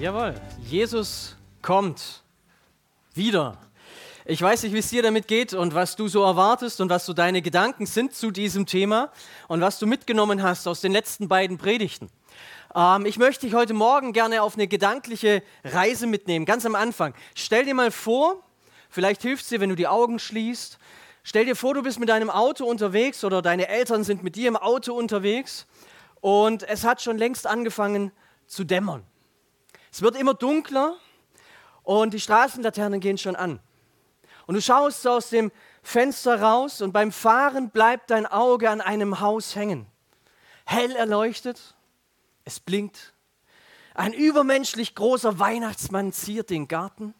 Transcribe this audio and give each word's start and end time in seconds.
Jawohl, 0.00 0.34
Jesus 0.62 1.36
kommt 1.60 2.22
wieder. 3.12 3.58
Ich 4.24 4.40
weiß 4.40 4.62
nicht, 4.62 4.72
wie 4.72 4.78
es 4.78 4.88
dir 4.88 5.02
damit 5.02 5.28
geht 5.28 5.52
und 5.52 5.74
was 5.74 5.94
du 5.94 6.08
so 6.08 6.22
erwartest 6.24 6.80
und 6.80 6.88
was 6.88 7.04
so 7.04 7.12
deine 7.12 7.42
Gedanken 7.42 7.84
sind 7.84 8.14
zu 8.14 8.30
diesem 8.30 8.64
Thema 8.64 9.12
und 9.46 9.60
was 9.60 9.78
du 9.78 9.86
mitgenommen 9.86 10.42
hast 10.42 10.66
aus 10.66 10.80
den 10.80 10.92
letzten 10.92 11.28
beiden 11.28 11.58
Predigten. 11.58 12.08
Ähm, 12.74 13.04
ich 13.04 13.18
möchte 13.18 13.44
dich 13.44 13.54
heute 13.54 13.74
Morgen 13.74 14.14
gerne 14.14 14.40
auf 14.40 14.54
eine 14.54 14.68
gedankliche 14.68 15.42
Reise 15.64 16.06
mitnehmen, 16.06 16.46
ganz 16.46 16.64
am 16.64 16.76
Anfang. 16.76 17.12
Stell 17.34 17.66
dir 17.66 17.74
mal 17.74 17.90
vor, 17.90 18.42
vielleicht 18.88 19.20
hilft 19.20 19.42
es 19.42 19.50
dir, 19.50 19.60
wenn 19.60 19.68
du 19.68 19.76
die 19.76 19.86
Augen 19.86 20.18
schließt. 20.18 20.78
Stell 21.24 21.44
dir 21.44 21.56
vor, 21.56 21.74
du 21.74 21.82
bist 21.82 22.00
mit 22.00 22.08
deinem 22.08 22.30
Auto 22.30 22.64
unterwegs 22.64 23.22
oder 23.22 23.42
deine 23.42 23.68
Eltern 23.68 24.02
sind 24.02 24.22
mit 24.22 24.34
dir 24.34 24.48
im 24.48 24.56
Auto 24.56 24.94
unterwegs 24.94 25.66
und 26.22 26.62
es 26.62 26.84
hat 26.84 27.02
schon 27.02 27.18
längst 27.18 27.46
angefangen 27.46 28.12
zu 28.46 28.64
dämmern. 28.64 29.04
Es 29.92 30.02
wird 30.02 30.16
immer 30.16 30.34
dunkler 30.34 30.96
und 31.82 32.14
die 32.14 32.20
Straßenlaternen 32.20 33.00
gehen 33.00 33.18
schon 33.18 33.36
an. 33.36 33.60
Und 34.46 34.54
du 34.54 34.62
schaust 34.62 35.06
aus 35.06 35.30
dem 35.30 35.50
Fenster 35.82 36.40
raus 36.40 36.82
und 36.82 36.92
beim 36.92 37.12
Fahren 37.12 37.70
bleibt 37.70 38.10
dein 38.10 38.26
Auge 38.26 38.70
an 38.70 38.80
einem 38.80 39.20
Haus 39.20 39.56
hängen. 39.56 39.86
Hell 40.64 40.94
erleuchtet, 40.94 41.74
es 42.44 42.60
blinkt. 42.60 43.14
Ein 43.94 44.12
übermenschlich 44.12 44.94
großer 44.94 45.38
Weihnachtsmann 45.38 46.12
ziert 46.12 46.50
den 46.50 46.68
Garten. 46.68 47.14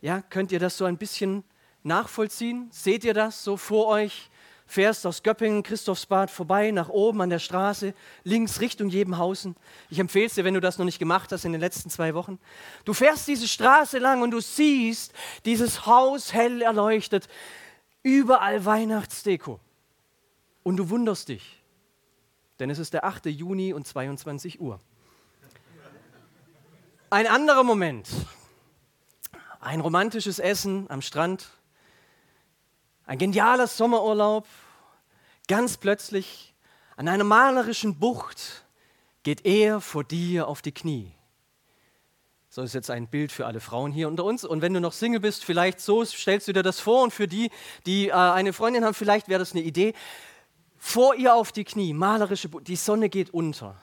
Ja, 0.00 0.20
könnt 0.20 0.52
ihr 0.52 0.58
das 0.58 0.76
so 0.76 0.84
ein 0.84 0.98
bisschen 0.98 1.44
nachvollziehen? 1.82 2.68
Seht 2.70 3.04
ihr 3.04 3.14
das 3.14 3.42
so 3.42 3.56
vor 3.56 3.86
euch? 3.86 4.30
Fährst 4.66 5.06
aus 5.06 5.22
Göppingen, 5.22 5.62
Christophsbad 5.62 6.30
vorbei, 6.30 6.70
nach 6.70 6.88
oben 6.88 7.20
an 7.20 7.30
der 7.30 7.38
Straße, 7.38 7.94
links 8.24 8.60
Richtung 8.60 8.88
Jebenhausen. 8.88 9.56
Ich 9.90 9.98
empfehle 9.98 10.26
es 10.26 10.34
dir, 10.34 10.44
wenn 10.44 10.54
du 10.54 10.60
das 10.60 10.78
noch 10.78 10.84
nicht 10.84 10.98
gemacht 10.98 11.32
hast 11.32 11.44
in 11.44 11.52
den 11.52 11.60
letzten 11.60 11.90
zwei 11.90 12.14
Wochen. 12.14 12.38
Du 12.84 12.94
fährst 12.94 13.28
diese 13.28 13.46
Straße 13.46 13.98
lang 13.98 14.22
und 14.22 14.30
du 14.30 14.40
siehst 14.40 15.12
dieses 15.44 15.86
Haus 15.86 16.32
hell 16.32 16.62
erleuchtet, 16.62 17.28
überall 18.02 18.64
Weihnachtsdeko. 18.64 19.60
Und 20.62 20.76
du 20.76 20.88
wunderst 20.88 21.28
dich, 21.28 21.62
denn 22.58 22.70
es 22.70 22.78
ist 22.78 22.94
der 22.94 23.04
8. 23.04 23.26
Juni 23.26 23.74
und 23.74 23.86
22 23.86 24.60
Uhr. 24.60 24.80
Ein 27.10 27.26
anderer 27.26 27.62
Moment, 27.62 28.08
ein 29.60 29.80
romantisches 29.80 30.38
Essen 30.38 30.86
am 30.88 31.02
Strand, 31.02 31.50
ein 33.06 33.18
genialer 33.18 33.66
Sommerurlaub. 33.66 34.46
Ganz 35.48 35.76
plötzlich 35.76 36.54
an 36.96 37.08
einer 37.08 37.24
malerischen 37.24 37.98
Bucht 37.98 38.64
geht 39.22 39.44
er 39.44 39.80
vor 39.80 40.04
dir 40.04 40.48
auf 40.48 40.62
die 40.62 40.72
Knie. 40.72 41.12
So 42.48 42.62
ist 42.62 42.72
jetzt 42.72 42.90
ein 42.90 43.08
Bild 43.08 43.32
für 43.32 43.46
alle 43.46 43.58
Frauen 43.58 43.90
hier 43.90 44.06
unter 44.06 44.24
uns. 44.24 44.44
Und 44.44 44.62
wenn 44.62 44.72
du 44.72 44.80
noch 44.80 44.92
Single 44.92 45.18
bist, 45.18 45.44
vielleicht 45.44 45.80
so 45.80 46.04
stellst 46.04 46.46
du 46.46 46.52
dir 46.52 46.62
das 46.62 46.78
vor. 46.78 47.02
Und 47.02 47.12
für 47.12 47.26
die, 47.26 47.50
die 47.84 48.08
äh, 48.08 48.12
eine 48.12 48.52
Freundin 48.52 48.84
haben, 48.84 48.94
vielleicht 48.94 49.28
wäre 49.28 49.40
das 49.40 49.52
eine 49.52 49.62
Idee. 49.62 49.92
Vor 50.78 51.16
ihr 51.16 51.34
auf 51.34 51.50
die 51.50 51.64
Knie, 51.64 51.92
malerische 51.92 52.48
Bucht, 52.48 52.68
die 52.68 52.76
Sonne 52.76 53.08
geht 53.08 53.34
unter. 53.34 53.74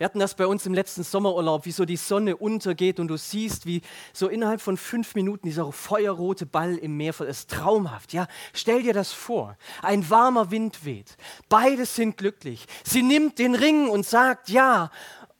Wir 0.00 0.06
hatten 0.06 0.18
das 0.18 0.34
bei 0.34 0.46
uns 0.46 0.64
im 0.64 0.72
letzten 0.72 1.02
Sommerurlaub, 1.02 1.66
wie 1.66 1.72
so 1.72 1.84
die 1.84 1.98
Sonne 1.98 2.38
untergeht 2.38 2.98
und 3.00 3.08
du 3.08 3.18
siehst, 3.18 3.66
wie 3.66 3.82
so 4.14 4.28
innerhalb 4.28 4.62
von 4.62 4.78
fünf 4.78 5.14
Minuten 5.14 5.46
dieser 5.46 5.70
feuerrote 5.72 6.46
Ball 6.46 6.78
im 6.78 6.96
Meer 6.96 7.20
ist. 7.20 7.50
Traumhaft, 7.50 8.14
ja? 8.14 8.26
Stell 8.54 8.82
dir 8.82 8.94
das 8.94 9.12
vor. 9.12 9.58
Ein 9.82 10.08
warmer 10.08 10.50
Wind 10.50 10.86
weht. 10.86 11.18
Beide 11.50 11.84
sind 11.84 12.16
glücklich. 12.16 12.64
Sie 12.82 13.02
nimmt 13.02 13.38
den 13.38 13.54
Ring 13.54 13.90
und 13.90 14.06
sagt 14.06 14.48
ja. 14.48 14.90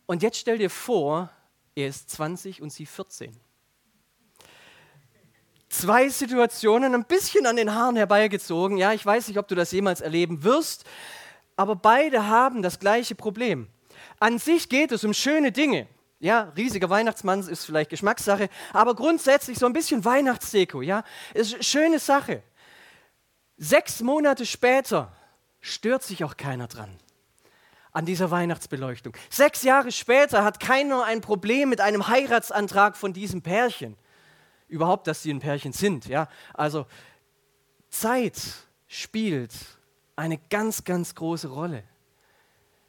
Und 0.04 0.22
jetzt 0.22 0.36
stell 0.36 0.58
dir 0.58 0.68
vor, 0.68 1.30
er 1.74 1.88
ist 1.88 2.10
20 2.10 2.60
und 2.60 2.70
sie 2.70 2.84
14 2.84 3.34
zwei 5.70 6.10
Situationen 6.10 6.94
ein 6.94 7.04
bisschen 7.04 7.46
an 7.46 7.56
den 7.56 7.74
Haaren 7.74 7.96
herbeigezogen. 7.96 8.76
Ja, 8.76 8.92
ich 8.92 9.06
weiß 9.06 9.28
nicht, 9.28 9.38
ob 9.38 9.48
du 9.48 9.54
das 9.54 9.72
jemals 9.72 10.02
erleben 10.02 10.42
wirst, 10.44 10.84
aber 11.56 11.76
beide 11.76 12.26
haben 12.26 12.60
das 12.60 12.78
gleiche 12.78 13.14
Problem. 13.14 13.68
An 14.20 14.38
sich 14.38 14.68
geht 14.68 14.92
es 14.92 15.02
um 15.02 15.14
schöne 15.14 15.50
Dinge. 15.50 15.88
Ja, 16.20 16.52
riesiger 16.54 16.90
Weihnachtsmann 16.90 17.40
ist 17.40 17.64
vielleicht 17.64 17.88
Geschmackssache, 17.88 18.50
aber 18.74 18.94
grundsätzlich 18.94 19.58
so 19.58 19.64
ein 19.64 19.72
bisschen 19.72 20.04
Weihnachtsdeko, 20.04 20.82
ja, 20.82 21.02
ist 21.32 21.54
eine 21.54 21.62
schöne 21.62 21.98
Sache. 21.98 22.42
Sechs 23.56 24.02
Monate 24.02 24.44
später 24.44 25.10
stört 25.60 26.02
sich 26.02 26.22
auch 26.22 26.36
keiner 26.36 26.68
dran 26.68 26.90
an 27.92 28.04
dieser 28.04 28.30
Weihnachtsbeleuchtung. 28.30 29.14
Sechs 29.30 29.62
Jahre 29.62 29.90
später 29.92 30.44
hat 30.44 30.60
keiner 30.60 31.04
ein 31.04 31.22
Problem 31.22 31.70
mit 31.70 31.80
einem 31.80 32.06
Heiratsantrag 32.06 32.96
von 32.96 33.12
diesem 33.12 33.42
Pärchen. 33.42 33.96
Überhaupt, 34.68 35.06
dass 35.06 35.22
sie 35.22 35.32
ein 35.32 35.40
Pärchen 35.40 35.72
sind, 35.72 36.06
ja. 36.06 36.28
Also 36.54 36.86
Zeit 37.88 38.40
spielt 38.86 39.52
eine 40.14 40.38
ganz, 40.50 40.84
ganz 40.84 41.14
große 41.14 41.48
Rolle. 41.48 41.82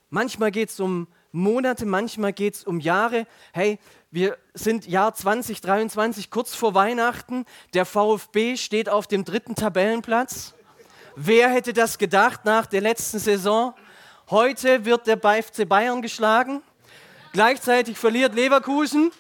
Manchmal 0.10 0.52
geht 0.52 0.70
es 0.70 0.80
um 0.80 1.08
Monate, 1.32 1.86
manchmal 1.86 2.34
geht 2.34 2.56
es 2.56 2.64
um 2.66 2.80
Jahre. 2.80 3.26
Hey, 3.54 3.80
wir 4.10 4.38
sind 4.54 4.86
Jahr 4.88 5.14
2023, 5.14 6.30
kurz 6.30 6.54
vor 6.54 6.74
Weihnachten. 6.74 7.46
Der 7.74 7.86
VfB 7.86 8.58
steht 8.58 8.90
auf 8.90 9.08
dem 9.08 9.24
dritten 9.24 9.56
Tabellenplatz. 9.56 10.54
Wer 11.16 11.50
hätte 11.50 11.72
das 11.72 11.98
gedacht 11.98 12.44
nach 12.44 12.66
der 12.66 12.82
letzten 12.82 13.20
Saison? 13.20 13.74
Heute 14.30 14.84
wird 14.84 15.08
der 15.08 15.18
FC 15.18 15.68
Bayern 15.68 16.02
geschlagen. 16.02 16.62
Gleichzeitig 17.32 17.98
verliert 17.98 18.36
Leverkusen. 18.36 19.12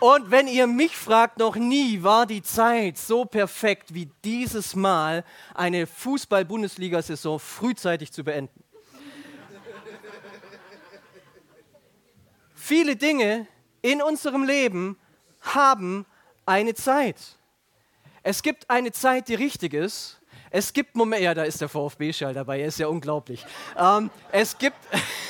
Und 0.00 0.30
wenn 0.30 0.46
ihr 0.46 0.66
mich 0.66 0.96
fragt, 0.96 1.38
noch 1.38 1.56
nie 1.56 2.02
war 2.02 2.26
die 2.26 2.42
Zeit 2.42 2.96
so 2.96 3.24
perfekt 3.24 3.94
wie 3.94 4.10
dieses 4.24 4.74
Mal, 4.74 5.24
eine 5.54 5.86
Fußball-Bundesliga-Saison 5.86 7.38
frühzeitig 7.38 8.12
zu 8.12 8.24
beenden. 8.24 8.64
Viele 12.70 12.94
Dinge 12.94 13.48
in 13.82 14.00
unserem 14.00 14.44
Leben 14.44 14.96
haben 15.40 16.06
eine 16.46 16.72
Zeit. 16.72 17.16
Es 18.22 18.44
gibt 18.44 18.70
eine 18.70 18.92
Zeit, 18.92 19.26
die 19.26 19.34
richtig 19.34 19.74
ist. 19.74 20.20
Es 20.50 20.72
gibt 20.72 20.94
Momente, 20.94 21.24
ja, 21.24 21.34
da 21.34 21.42
ist 21.42 21.60
der 21.60 21.68
VfB-Schall 21.68 22.32
dabei, 22.32 22.60
er 22.60 22.68
ist 22.68 22.78
ja 22.78 22.86
unglaublich. 22.86 23.44
Ähm, 23.76 24.08
es 24.30 24.56
gibt 24.56 24.76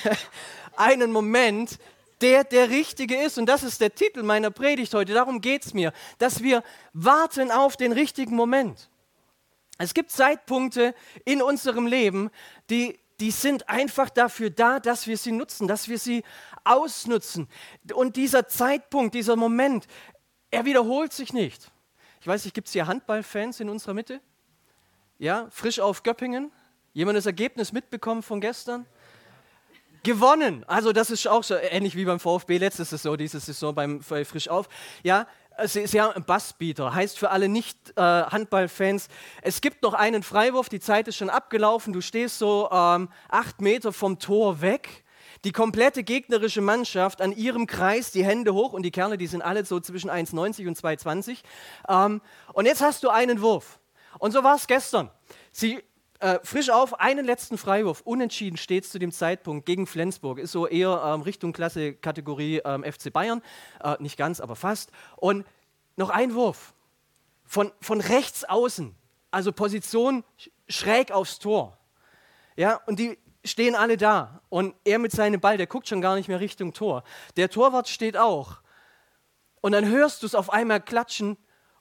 einen 0.77 1.13
Moment, 1.13 1.79
der 2.21 2.45
der 2.45 2.69
richtige 2.69 3.17
ist. 3.17 3.39
Und 3.39 3.47
das 3.47 3.63
ist 3.63 3.81
der 3.81 3.95
Titel 3.95 4.23
meiner 4.23 4.51
Predigt 4.51 4.93
heute. 4.93 5.15
Darum 5.15 5.41
geht 5.41 5.65
es 5.65 5.73
mir, 5.73 5.95
dass 6.19 6.43
wir 6.43 6.63
warten 6.93 7.51
auf 7.51 7.79
den 7.79 7.93
richtigen 7.93 8.37
Moment. 8.37 8.91
Es 9.79 9.95
gibt 9.95 10.11
Zeitpunkte 10.11 10.95
in 11.25 11.41
unserem 11.41 11.87
Leben, 11.87 12.29
die 12.69 12.99
die 13.21 13.31
sind 13.31 13.69
einfach 13.69 14.11
dafür 14.11 14.51
da, 14.51 14.81
dass 14.81 15.07
wir 15.07 15.17
sie 15.17 15.33
nutzen, 15.33 15.69
dass 15.69 15.89
wir 15.89 15.99
sie 15.99 16.25
ausnutzen. 16.65 17.49
Und 17.95 18.17
dieser 18.17 18.49
Zeitpunkt, 18.49 19.15
dieser 19.15 19.37
Moment, 19.37 19.87
er 20.51 20.65
wiederholt 20.65 21.13
sich 21.13 21.33
nicht. 21.33 21.71
Ich 22.21 22.27
weiß 22.27 22.45
nicht, 22.45 22.55
gibt 22.55 22.67
es 22.67 22.73
hier 22.73 22.87
Handballfans 22.87 23.61
in 23.61 23.69
unserer 23.69 23.95
Mitte? 23.95 24.21
Ja, 25.19 25.49
frisch 25.51 25.81
auf 25.81 26.03
Göppingen? 26.03 26.51
Jemand 26.93 27.17
das 27.17 27.27
Ergebnis 27.27 27.73
mitbekommen 27.73 28.23
von 28.23 28.41
gestern? 28.41 28.87
Gewonnen. 30.03 30.65
Also 30.67 30.93
das 30.93 31.11
ist 31.11 31.29
auch 31.29 31.45
so 31.45 31.55
ähnlich 31.57 31.95
wie 31.95 32.07
beim 32.07 32.19
VfB 32.19 32.57
letzte 32.57 32.85
Saison, 32.87 33.19
diese 33.19 33.39
Saison 33.39 33.75
beim 33.75 34.03
Frisch 34.03 34.49
auf. 34.49 34.69
Ja, 35.03 35.27
Sie, 35.67 35.87
Sie 35.87 36.01
haben 36.01 36.13
einen 36.13 36.25
Bassbeater, 36.25 36.95
heißt 36.95 37.19
für 37.19 37.31
alle 37.31 37.49
Nicht-Handballfans, 37.49 39.07
äh, 39.07 39.11
es 39.43 39.61
gibt 39.61 39.83
noch 39.83 39.95
einen 39.95 40.23
Freiwurf, 40.23 40.69
die 40.69 40.81
Zeit 40.81 41.09
ist 41.09 41.17
schon 41.17 41.31
abgelaufen, 41.31 41.93
du 41.93 42.01
stehst 42.01 42.39
so 42.39 42.69
ähm, 42.71 43.09
acht 43.29 43.61
Meter 43.61 43.93
vom 43.93 44.19
Tor 44.19 44.61
weg, 44.61 45.05
die 45.45 45.53
komplette 45.53 46.03
gegnerische 46.03 46.61
Mannschaft 46.61 47.21
an 47.21 47.33
ihrem 47.33 47.67
Kreis, 47.67 48.11
die 48.11 48.25
Hände 48.25 48.55
hoch 48.55 48.73
und 48.73 48.83
die 48.83 48.91
Kerle, 48.91 49.19
die 49.19 49.27
sind 49.27 49.43
alle 49.43 49.65
so 49.65 49.81
zwischen 49.81 50.11
1,90 50.11 50.69
und 50.69 50.79
2,20. 50.79 51.39
Ähm, 51.89 52.21
und 52.53 52.67
jetzt 52.67 52.83
hast 52.83 53.03
du 53.05 53.09
einen 53.09 53.41
Wurf. 53.41 53.79
Und 54.19 54.33
so 54.33 54.43
war 54.43 54.57
es 54.57 54.67
gestern. 54.67 55.11
Sie 55.53 55.83
äh, 56.21 56.39
frisch 56.43 56.71
auf, 56.71 57.01
einen 57.01 57.25
letzten 57.25 57.57
Freiwurf. 57.57 58.03
Unentschieden 58.03 58.57
steht 58.57 58.85
zu 58.87 58.99
dem 58.99 59.11
Zeitpunkt 59.11 59.65
gegen 59.65 59.87
Flensburg. 59.87 60.39
Ist 60.39 60.53
so 60.53 60.67
eher 60.67 61.03
ähm, 61.05 61.23
Richtung 61.23 61.53
Klasse, 61.53 61.95
Kategorie 61.95 62.61
ähm, 62.65 62.85
FC 62.85 63.13
Bayern. 63.13 63.43
Äh, 63.83 63.97
nicht 64.01 64.17
ganz, 64.17 64.41
aber 64.41 64.55
fast. 64.55 64.91
Und 65.17 65.47
noch 65.97 66.11
ein 66.11 66.35
Wurf. 66.35 66.75
Von, 67.45 67.73
von 67.81 68.01
rechts 68.01 68.45
außen. 68.45 68.95
Also 69.31 69.53
Position 69.53 70.23
schräg 70.69 71.11
aufs 71.11 71.39
Tor. 71.39 71.79
Ja, 72.55 72.81
und 72.87 72.99
die 72.99 73.19
stehen 73.45 73.75
alle 73.75 73.97
da. 73.97 74.43
Und 74.51 74.75
er 74.85 74.99
mit 74.99 75.13
seinem 75.13 75.41
Ball, 75.41 75.57
der 75.57 75.67
guckt 75.67 75.89
schon 75.89 76.03
gar 76.03 76.17
nicht 76.17 76.29
mehr 76.29 76.41
Richtung 76.41 76.75
Tor. 76.75 77.03
Der 77.37 77.49
Torwart 77.49 77.89
steht 77.89 78.17
auch. 78.17 78.61
Und 79.63 79.73
dann 79.73 79.89
hörst 79.89 80.23
du 80.23 80.27
es 80.27 80.35
auf 80.35 80.53
einmal 80.53 80.81
klatschen 80.81 81.39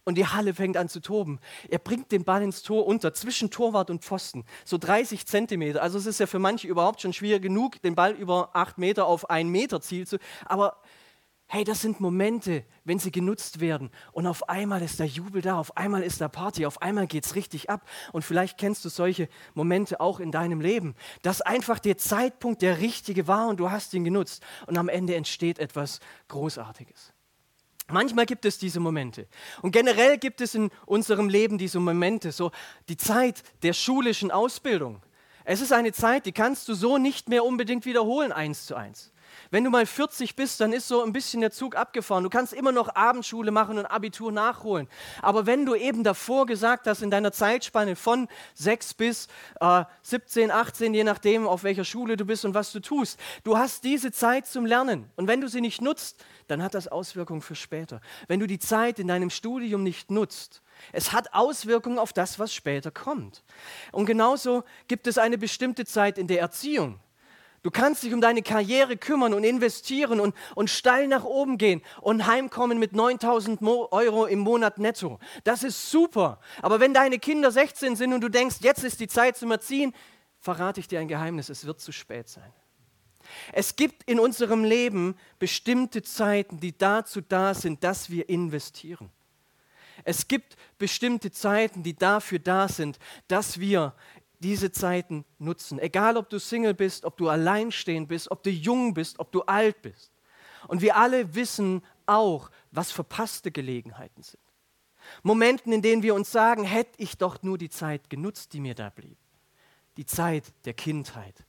und 0.09 0.15
die 0.15 0.25
Halle 0.25 0.55
fängt 0.55 0.75
an 0.75 0.89
zu 0.89 1.01
toben. 1.01 1.39
Er 1.69 1.77
bringt 1.77 2.11
den 2.11 2.23
Ball 2.23 2.41
ins 2.41 2.63
Tor 2.63 2.87
unter, 2.87 3.13
zwischen 3.13 3.51
Torwart 3.51 3.91
und 3.91 4.03
Pfosten, 4.03 4.43
so 4.65 4.79
30 4.79 5.27
Zentimeter. 5.27 5.83
Also 5.83 5.99
es 5.99 6.07
ist 6.07 6.19
ja 6.19 6.25
für 6.25 6.39
manche 6.39 6.67
überhaupt 6.67 6.99
schon 7.01 7.13
schwer 7.13 7.39
genug, 7.39 7.79
den 7.83 7.93
Ball 7.93 8.13
über 8.13 8.49
8 8.53 8.79
Meter 8.79 9.05
auf 9.05 9.29
1 9.29 9.47
Meter 9.51 9.81
Ziel 9.81 10.07
zu. 10.07 10.17
Aber 10.45 10.81
hey, 11.45 11.63
das 11.63 11.81
sind 11.81 11.99
Momente, 11.99 12.65
wenn 12.85 12.97
sie 12.97 13.11
genutzt 13.11 13.59
werden. 13.59 13.91
Und 14.11 14.25
auf 14.25 14.49
einmal 14.49 14.81
ist 14.81 14.97
der 14.97 15.05
Jubel 15.05 15.43
da, 15.43 15.59
auf 15.59 15.77
einmal 15.77 16.01
ist 16.01 16.21
der 16.21 16.29
Party, 16.29 16.65
auf 16.65 16.81
einmal 16.81 17.05
geht 17.05 17.27
es 17.27 17.35
richtig 17.35 17.69
ab. 17.69 17.87
Und 18.11 18.23
vielleicht 18.23 18.57
kennst 18.57 18.83
du 18.85 18.89
solche 18.89 19.29
Momente 19.53 20.01
auch 20.01 20.19
in 20.19 20.31
deinem 20.31 20.59
Leben, 20.59 20.95
dass 21.21 21.41
einfach 21.41 21.77
der 21.77 21.99
Zeitpunkt 21.99 22.63
der 22.63 22.79
richtige 22.79 23.27
war 23.27 23.47
und 23.47 23.59
du 23.59 23.69
hast 23.69 23.93
ihn 23.93 24.03
genutzt. 24.03 24.43
Und 24.65 24.75
am 24.79 24.89
Ende 24.89 25.13
entsteht 25.15 25.59
etwas 25.59 25.99
Großartiges. 26.29 27.13
Manchmal 27.91 28.25
gibt 28.25 28.45
es 28.45 28.57
diese 28.57 28.79
Momente. 28.79 29.27
Und 29.61 29.71
generell 29.71 30.17
gibt 30.17 30.41
es 30.41 30.55
in 30.55 30.69
unserem 30.85 31.29
Leben 31.29 31.57
diese 31.57 31.79
Momente, 31.79 32.31
so 32.31 32.51
die 32.87 32.97
Zeit 32.97 33.43
der 33.63 33.73
schulischen 33.73 34.31
Ausbildung. 34.31 35.01
Es 35.45 35.61
ist 35.61 35.73
eine 35.73 35.91
Zeit, 35.91 36.25
die 36.25 36.31
kannst 36.31 36.67
du 36.67 36.73
so 36.73 36.97
nicht 36.97 37.29
mehr 37.29 37.43
unbedingt 37.43 37.85
wiederholen, 37.85 38.31
eins 38.31 38.65
zu 38.65 38.75
eins. 38.75 39.11
Wenn 39.51 39.63
du 39.63 39.69
mal 39.69 39.85
40 39.85 40.35
bist, 40.35 40.59
dann 40.59 40.73
ist 40.73 40.87
so 40.87 41.03
ein 41.03 41.13
bisschen 41.13 41.41
der 41.41 41.51
Zug 41.51 41.75
abgefahren. 41.75 42.23
Du 42.23 42.29
kannst 42.29 42.53
immer 42.53 42.71
noch 42.71 42.95
Abendschule 42.95 43.51
machen 43.51 43.77
und 43.77 43.85
Abitur 43.85 44.31
nachholen. 44.31 44.87
Aber 45.21 45.45
wenn 45.45 45.65
du 45.65 45.75
eben 45.75 46.03
davor 46.03 46.45
gesagt 46.45 46.87
hast, 46.87 47.01
in 47.01 47.11
deiner 47.11 47.31
Zeitspanne 47.31 47.95
von 47.95 48.27
6 48.55 48.93
bis 48.95 49.27
äh, 49.59 49.83
17, 50.03 50.51
18, 50.51 50.93
je 50.93 51.03
nachdem, 51.03 51.47
auf 51.47 51.63
welcher 51.63 51.85
Schule 51.85 52.17
du 52.17 52.25
bist 52.25 52.45
und 52.45 52.53
was 52.53 52.71
du 52.71 52.79
tust, 52.79 53.19
du 53.43 53.57
hast 53.57 53.83
diese 53.83 54.11
Zeit 54.11 54.47
zum 54.47 54.65
Lernen. 54.65 55.09
Und 55.15 55.27
wenn 55.27 55.41
du 55.41 55.47
sie 55.47 55.61
nicht 55.61 55.81
nutzt, 55.81 56.23
dann 56.47 56.63
hat 56.63 56.73
das 56.73 56.87
Auswirkungen 56.87 57.41
für 57.41 57.55
später. 57.55 58.01
Wenn 58.27 58.39
du 58.39 58.47
die 58.47 58.59
Zeit 58.59 58.99
in 58.99 59.07
deinem 59.07 59.29
Studium 59.29 59.83
nicht 59.83 60.11
nutzt, 60.11 60.61
es 60.91 61.11
hat 61.11 61.33
Auswirkungen 61.33 61.99
auf 61.99 62.13
das, 62.13 62.39
was 62.39 62.53
später 62.53 62.91
kommt. 62.91 63.43
Und 63.91 64.05
genauso 64.05 64.63
gibt 64.87 65.07
es 65.07 65.17
eine 65.17 65.37
bestimmte 65.37 65.85
Zeit 65.85 66.17
in 66.17 66.27
der 66.27 66.39
Erziehung. 66.39 66.99
Du 67.61 67.71
kannst 67.71 68.03
dich 68.03 68.13
um 68.13 68.21
deine 68.21 68.41
Karriere 68.41 68.95
kümmern 68.95 69.33
und 69.33 69.43
investieren 69.43 70.19
und, 70.19 70.35
und 70.55 70.69
steil 70.69 71.07
nach 71.07 71.25
oben 71.25 71.57
gehen 71.57 71.81
und 72.01 72.25
heimkommen 72.25 72.79
mit 72.79 72.93
9000 72.93 73.61
Euro 73.61 74.25
im 74.25 74.39
Monat 74.39 74.77
netto. 74.77 75.19
Das 75.43 75.63
ist 75.63 75.91
super. 75.91 76.39
Aber 76.61 76.79
wenn 76.79 76.93
deine 76.93 77.19
Kinder 77.19 77.51
16 77.51 77.95
sind 77.95 78.13
und 78.13 78.21
du 78.21 78.29
denkst, 78.29 78.57
jetzt 78.61 78.83
ist 78.83 78.99
die 78.99 79.07
Zeit 79.07 79.35
zum 79.35 79.51
Erziehen, 79.51 79.93
verrate 80.39 80.79
ich 80.79 80.87
dir 80.87 80.99
ein 80.99 81.07
Geheimnis, 81.07 81.49
es 81.49 81.65
wird 81.65 81.81
zu 81.81 81.91
spät 81.91 82.29
sein. 82.29 82.51
Es 83.51 83.75
gibt 83.75 84.09
in 84.09 84.19
unserem 84.19 84.63
Leben 84.63 85.15
bestimmte 85.37 86.01
Zeiten, 86.01 86.59
die 86.59 86.77
dazu 86.77 87.21
da 87.21 87.53
sind, 87.53 87.83
dass 87.83 88.09
wir 88.09 88.29
investieren. 88.29 89.11
Es 90.03 90.27
gibt 90.27 90.55
bestimmte 90.77 91.29
Zeiten, 91.31 91.83
die 91.83 91.95
dafür 91.95 92.39
da 92.39 92.67
sind, 92.67 92.99
dass 93.27 93.59
wir 93.59 93.93
diese 94.39 94.71
Zeiten 94.71 95.25
nutzen. 95.37 95.79
Egal, 95.79 96.17
ob 96.17 96.29
du 96.29 96.39
Single 96.39 96.73
bist, 96.73 97.05
ob 97.05 97.17
du 97.17 97.29
alleinstehend 97.29 98.07
bist, 98.07 98.31
ob 98.31 98.43
du 98.43 98.49
jung 98.49 98.93
bist, 98.93 99.19
ob 99.19 99.31
du 99.31 99.41
alt 99.43 99.81
bist. 99.81 100.11
Und 100.67 100.81
wir 100.81 100.95
alle 100.95 101.35
wissen 101.35 101.83
auch, 102.05 102.49
was 102.71 102.91
verpasste 102.91 103.51
Gelegenheiten 103.51 104.23
sind. 104.23 104.41
Momenten, 105.23 105.73
in 105.73 105.81
denen 105.81 106.03
wir 106.03 106.15
uns 106.15 106.31
sagen, 106.31 106.63
hätte 106.63 106.93
ich 106.97 107.17
doch 107.17 107.41
nur 107.43 107.57
die 107.57 107.69
Zeit 107.69 108.09
genutzt, 108.09 108.53
die 108.53 108.59
mir 108.59 108.75
da 108.75 108.89
blieb. 108.89 109.17
Die 109.97 110.05
Zeit 110.05 110.45
der 110.65 110.73
Kindheit. 110.73 111.45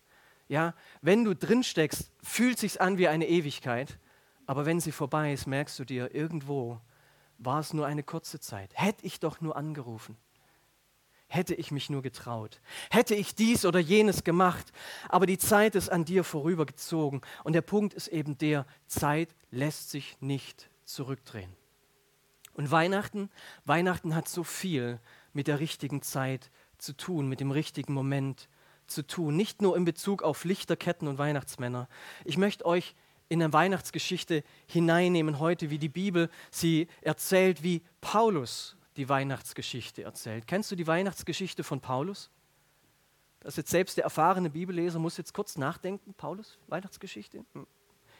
Ja, 0.48 0.74
wenn 1.00 1.24
du 1.24 1.34
drin 1.34 1.62
steckst, 1.62 2.10
fühlt 2.22 2.58
sich 2.58 2.80
an 2.80 2.98
wie 2.98 3.08
eine 3.08 3.28
Ewigkeit, 3.28 3.98
aber 4.46 4.66
wenn 4.66 4.80
sie 4.80 4.92
vorbei 4.92 5.32
ist, 5.32 5.46
merkst 5.46 5.78
du 5.78 5.84
dir, 5.84 6.12
irgendwo 6.14 6.80
war 7.38 7.60
es 7.60 7.72
nur 7.72 7.86
eine 7.86 8.02
kurze 8.02 8.40
Zeit. 8.40 8.70
Hätte 8.74 9.06
ich 9.06 9.20
doch 9.20 9.40
nur 9.40 9.56
angerufen 9.56 10.16
hätte 11.30 11.54
ich 11.54 11.70
mich 11.70 11.88
nur 11.88 12.02
getraut, 12.02 12.60
hätte 12.90 13.14
ich 13.14 13.34
dies 13.34 13.64
oder 13.64 13.78
jenes 13.78 14.24
gemacht, 14.24 14.72
aber 15.08 15.26
die 15.26 15.38
Zeit 15.38 15.76
ist 15.76 15.88
an 15.88 16.04
dir 16.04 16.24
vorübergezogen 16.24 17.20
und 17.44 17.52
der 17.52 17.62
Punkt 17.62 17.94
ist 17.94 18.08
eben 18.08 18.36
der, 18.36 18.66
Zeit 18.86 19.34
lässt 19.50 19.90
sich 19.90 20.16
nicht 20.20 20.68
zurückdrehen. 20.84 21.54
Und 22.54 22.72
Weihnachten, 22.72 23.30
Weihnachten 23.64 24.14
hat 24.14 24.28
so 24.28 24.42
viel 24.42 24.98
mit 25.32 25.46
der 25.46 25.60
richtigen 25.60 26.02
Zeit 26.02 26.50
zu 26.78 26.96
tun, 26.96 27.28
mit 27.28 27.40
dem 27.40 27.52
richtigen 27.52 27.92
Moment 27.94 28.48
zu 28.88 29.06
tun, 29.06 29.36
nicht 29.36 29.62
nur 29.62 29.76
in 29.76 29.84
Bezug 29.84 30.22
auf 30.24 30.44
Lichterketten 30.44 31.06
und 31.06 31.18
Weihnachtsmänner. 31.18 31.88
Ich 32.24 32.38
möchte 32.38 32.66
euch 32.66 32.96
in 33.28 33.40
eine 33.40 33.52
Weihnachtsgeschichte 33.52 34.42
hineinnehmen 34.66 35.38
heute, 35.38 35.70
wie 35.70 35.78
die 35.78 35.88
Bibel 35.88 36.28
sie 36.50 36.88
erzählt, 37.02 37.62
wie 37.62 37.82
Paulus 38.00 38.76
die 38.96 39.08
Weihnachtsgeschichte 39.08 40.02
erzählt. 40.02 40.46
Kennst 40.46 40.70
du 40.70 40.76
die 40.76 40.86
Weihnachtsgeschichte 40.86 41.64
von 41.64 41.80
Paulus? 41.80 42.30
Das 43.40 43.56
jetzt 43.56 43.70
selbst 43.70 43.96
der 43.96 44.04
erfahrene 44.04 44.50
Bibelleser 44.50 44.98
muss 44.98 45.16
jetzt 45.16 45.32
kurz 45.32 45.56
nachdenken. 45.56 46.14
Paulus, 46.14 46.58
Weihnachtsgeschichte? 46.68 47.44
Hm. 47.54 47.66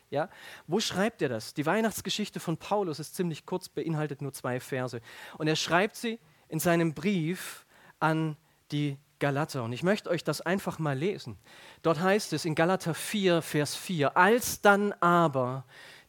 Ja, 0.09 0.29
wo 0.67 0.81
schreibt 0.81 1.23
er 1.23 1.29
das? 1.29 1.55
Die 1.55 1.67
Weihnachtsgeschichte 1.67 2.41
von 2.41 2.57
Paulus 2.57 2.99
ist 2.99 3.15
ziemlich 3.15 3.47
kurz, 3.47 3.69
beinhaltet 3.69 4.23
nur 4.23 4.33
zwei 4.33 4.59
Verse. 4.59 5.01
Und 5.39 5.47
er 5.47 5.57
schreibt 5.57 5.95
sie 5.95 6.19
in 6.49 6.59
seinem 6.59 6.95
Brief 6.95 7.65
an 8.01 8.37
die 8.73 8.99
Galater. 9.21 9.63
Und 9.63 9.73
ich 9.73 9.85
möchte 9.85 10.11
euch 10.11 10.25
das 10.25 10.41
einfach 10.41 10.81
mal 10.81 10.99
lesen. 10.99 11.39
Dort 11.83 12.01
heißt 12.01 12.33
es 12.33 12.45
in 12.45 12.57
Galater 12.57 12.95
4, 12.95 13.41
Vers 13.41 13.77
4, 13.77 14.17
als 14.17 14.61
dann 14.63 14.93
aber 14.95 15.65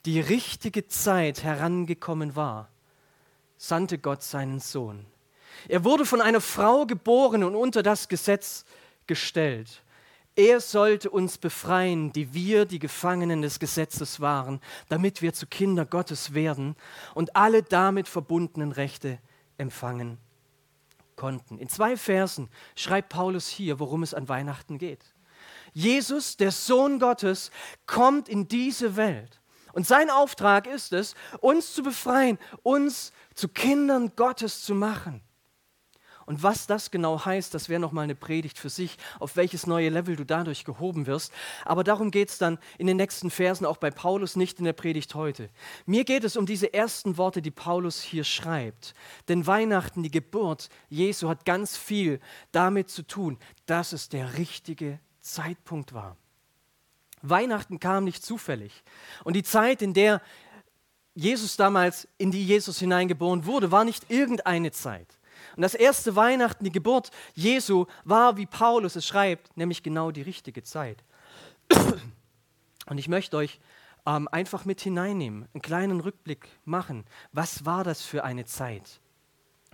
die 0.06 0.20
richtige 0.20 0.88
Zeit 0.88 1.44
herangekommen 1.44 2.36
war, 2.36 2.70
sandte 3.62 4.00
Gott 4.00 4.24
seinen 4.24 4.60
Sohn. 4.60 5.06
Er 5.68 5.84
wurde 5.84 6.04
von 6.06 6.20
einer 6.20 6.42
Frau 6.42 6.88
geboren 6.88 7.44
und 7.44 7.56
unter 7.56 7.84
das 7.84 8.08
Gesetz 8.08 8.66
gestellt. 9.06 9.84
Er 10.36 10.60
sollte 10.62 11.12
uns 11.12 11.38
befreien, 11.38 12.12
die 12.12 12.34
wir 12.34 12.66
die 12.66 12.80
Gefangenen 12.80 13.44
des 13.44 13.60
Gesetzes 13.60 14.20
waren, 14.20 14.62
damit 14.90 15.22
wir 15.22 15.34
zu 15.34 15.46
Kinder 15.46 15.86
Gottes 15.86 16.34
werden 16.34 16.76
und 17.14 17.36
alle 17.36 17.62
damit 17.62 18.08
verbundenen 18.08 18.72
Rechte 18.72 19.20
empfangen 19.58 20.18
konnten. 21.16 21.60
In 21.60 21.70
zwei 21.70 21.98
Versen 21.98 22.50
schreibt 22.76 23.10
Paulus 23.10 23.48
hier, 23.48 23.80
worum 23.80 24.02
es 24.02 24.16
an 24.16 24.28
Weihnachten 24.28 24.80
geht. 24.80 25.14
Jesus, 25.74 26.36
der 26.36 26.52
Sohn 26.52 26.98
Gottes, 26.98 27.52
kommt 27.86 28.28
in 28.28 28.48
diese 28.48 28.96
Welt. 28.96 29.41
Und 29.74 29.88
sein 29.88 30.10
Auftrag 30.10 30.68
ist 30.68 30.94
es, 30.94 31.16
uns 31.40 31.74
zu 31.74 31.84
befreien, 31.84 32.38
uns 32.64 33.12
zu 33.34 33.48
Kindern 33.48 34.14
Gottes 34.16 34.64
zu 34.64 34.76
machen. 34.76 35.22
Und 36.32 36.44
was 36.44 36.68
das 36.68 36.92
genau 36.92 37.26
heißt, 37.26 37.54
das 37.54 37.68
wäre 37.68 37.82
nochmal 37.82 38.06
eine 38.06 38.16
Predigt 38.16 38.58
für 38.58 38.70
sich, 38.70 38.98
auf 39.20 39.36
welches 39.36 39.68
neue 39.68 39.90
Level 39.90 40.16
du 40.16 40.26
dadurch 40.26 40.64
gehoben 40.64 41.06
wirst. 41.06 41.34
Aber 41.66 41.84
darum 41.84 42.12
geht 42.12 42.30
es 42.30 42.38
dann 42.38 42.58
in 42.78 42.88
den 42.88 42.96
nächsten 42.98 43.30
Versen 43.30 43.66
auch 43.66 43.78
bei 43.78 43.92
Paulus, 43.92 44.38
nicht 44.38 44.60
in 44.60 44.64
der 44.66 44.74
Predigt 44.74 45.16
heute. 45.16 45.50
Mir 45.86 46.06
geht 46.06 46.24
es 46.24 46.38
um 46.38 46.46
diese 46.46 46.74
ersten 46.74 47.18
Worte, 47.18 47.42
die 47.42 47.52
Paulus 47.52 48.02
hier 48.02 48.24
schreibt. 48.24 48.94
Denn 49.28 49.48
Weihnachten, 49.48 50.04
die 50.04 50.12
Geburt 50.12 50.70
Jesu, 50.90 51.28
hat 51.28 51.44
ganz 51.44 51.76
viel 51.76 52.20
damit 52.54 52.90
zu 52.90 53.06
tun, 53.06 53.38
dass 53.66 53.92
es 53.92 54.08
der 54.08 54.38
richtige 54.38 55.00
Zeitpunkt 55.20 55.94
war. 55.94 56.16
Weihnachten 57.22 57.80
kam 57.80 58.04
nicht 58.04 58.24
zufällig. 58.24 58.84
Und 59.24 59.36
die 59.36 59.44
Zeit, 59.44 59.82
in 59.82 59.94
der 59.94 60.22
Jesus 61.14 61.58
damals, 61.58 62.08
in 62.18 62.32
die 62.32 62.46
Jesus 62.46 62.80
hineingeboren 62.80 63.46
wurde, 63.46 63.72
war 63.72 63.84
nicht 63.84 64.10
irgendeine 64.10 64.72
Zeit. 64.72 65.20
Und 65.56 65.62
das 65.62 65.74
erste 65.74 66.16
Weihnachten, 66.16 66.64
die 66.64 66.72
Geburt 66.72 67.12
Jesu, 67.34 67.86
war, 68.04 68.38
wie 68.38 68.46
Paulus 68.46 68.96
es 68.96 69.06
schreibt, 69.06 69.56
nämlich 69.58 69.84
genau 69.84 70.12
die 70.12 70.22
richtige 70.22 70.64
Zeit. 70.64 71.04
Und 72.88 72.98
ich 72.98 73.08
möchte 73.08 73.38
euch 73.38 73.60
ähm, 74.06 74.28
einfach 74.32 74.66
mit 74.66 74.82
hineinnehmen, 74.82 75.48
einen 75.54 75.62
kleinen 75.62 76.00
Rückblick 76.00 76.48
machen. 76.66 77.06
Was 77.32 77.66
war 77.66 77.84
das 77.84 78.02
für 78.02 78.24
eine 78.24 78.46
Zeit, 78.46 79.00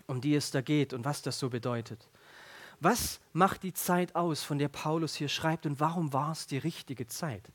um 0.08 0.22
die 0.22 0.36
es 0.36 0.52
da 0.52 0.62
geht 0.62 0.94
und 0.94 1.06
was 1.06 1.22
das 1.22 1.40
so 1.40 1.50
bedeutet? 1.50 2.10
Was 2.80 3.20
macht 3.34 3.64
die 3.64 3.74
Zeit 3.74 4.16
aus, 4.16 4.44
von 4.44 4.60
der 4.60 4.68
Paulus 4.68 5.16
hier 5.16 5.30
schreibt 5.30 5.66
und 5.66 5.80
warum 5.80 6.14
war 6.14 6.32
es 6.32 6.48
die 6.48 6.60
richtige 6.60 7.08
Zeit? 7.08 7.52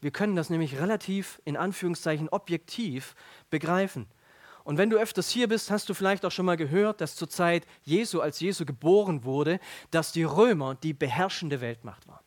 Wir 0.00 0.10
können 0.10 0.36
das 0.36 0.50
nämlich 0.50 0.78
relativ 0.78 1.40
in 1.44 1.56
Anführungszeichen 1.56 2.28
objektiv 2.30 3.14
begreifen. 3.50 4.06
Und 4.64 4.78
wenn 4.78 4.88
du 4.88 4.96
öfters 4.96 5.28
hier 5.28 5.48
bist, 5.48 5.70
hast 5.70 5.88
du 5.90 5.94
vielleicht 5.94 6.24
auch 6.24 6.30
schon 6.30 6.46
mal 6.46 6.56
gehört, 6.56 7.02
dass 7.02 7.16
zur 7.16 7.28
Zeit 7.28 7.66
Jesu, 7.82 8.20
als 8.20 8.40
Jesu 8.40 8.64
geboren 8.64 9.24
wurde, 9.24 9.60
dass 9.90 10.12
die 10.12 10.24
Römer 10.24 10.74
die 10.74 10.94
beherrschende 10.94 11.60
Weltmacht 11.60 12.08
waren. 12.08 12.24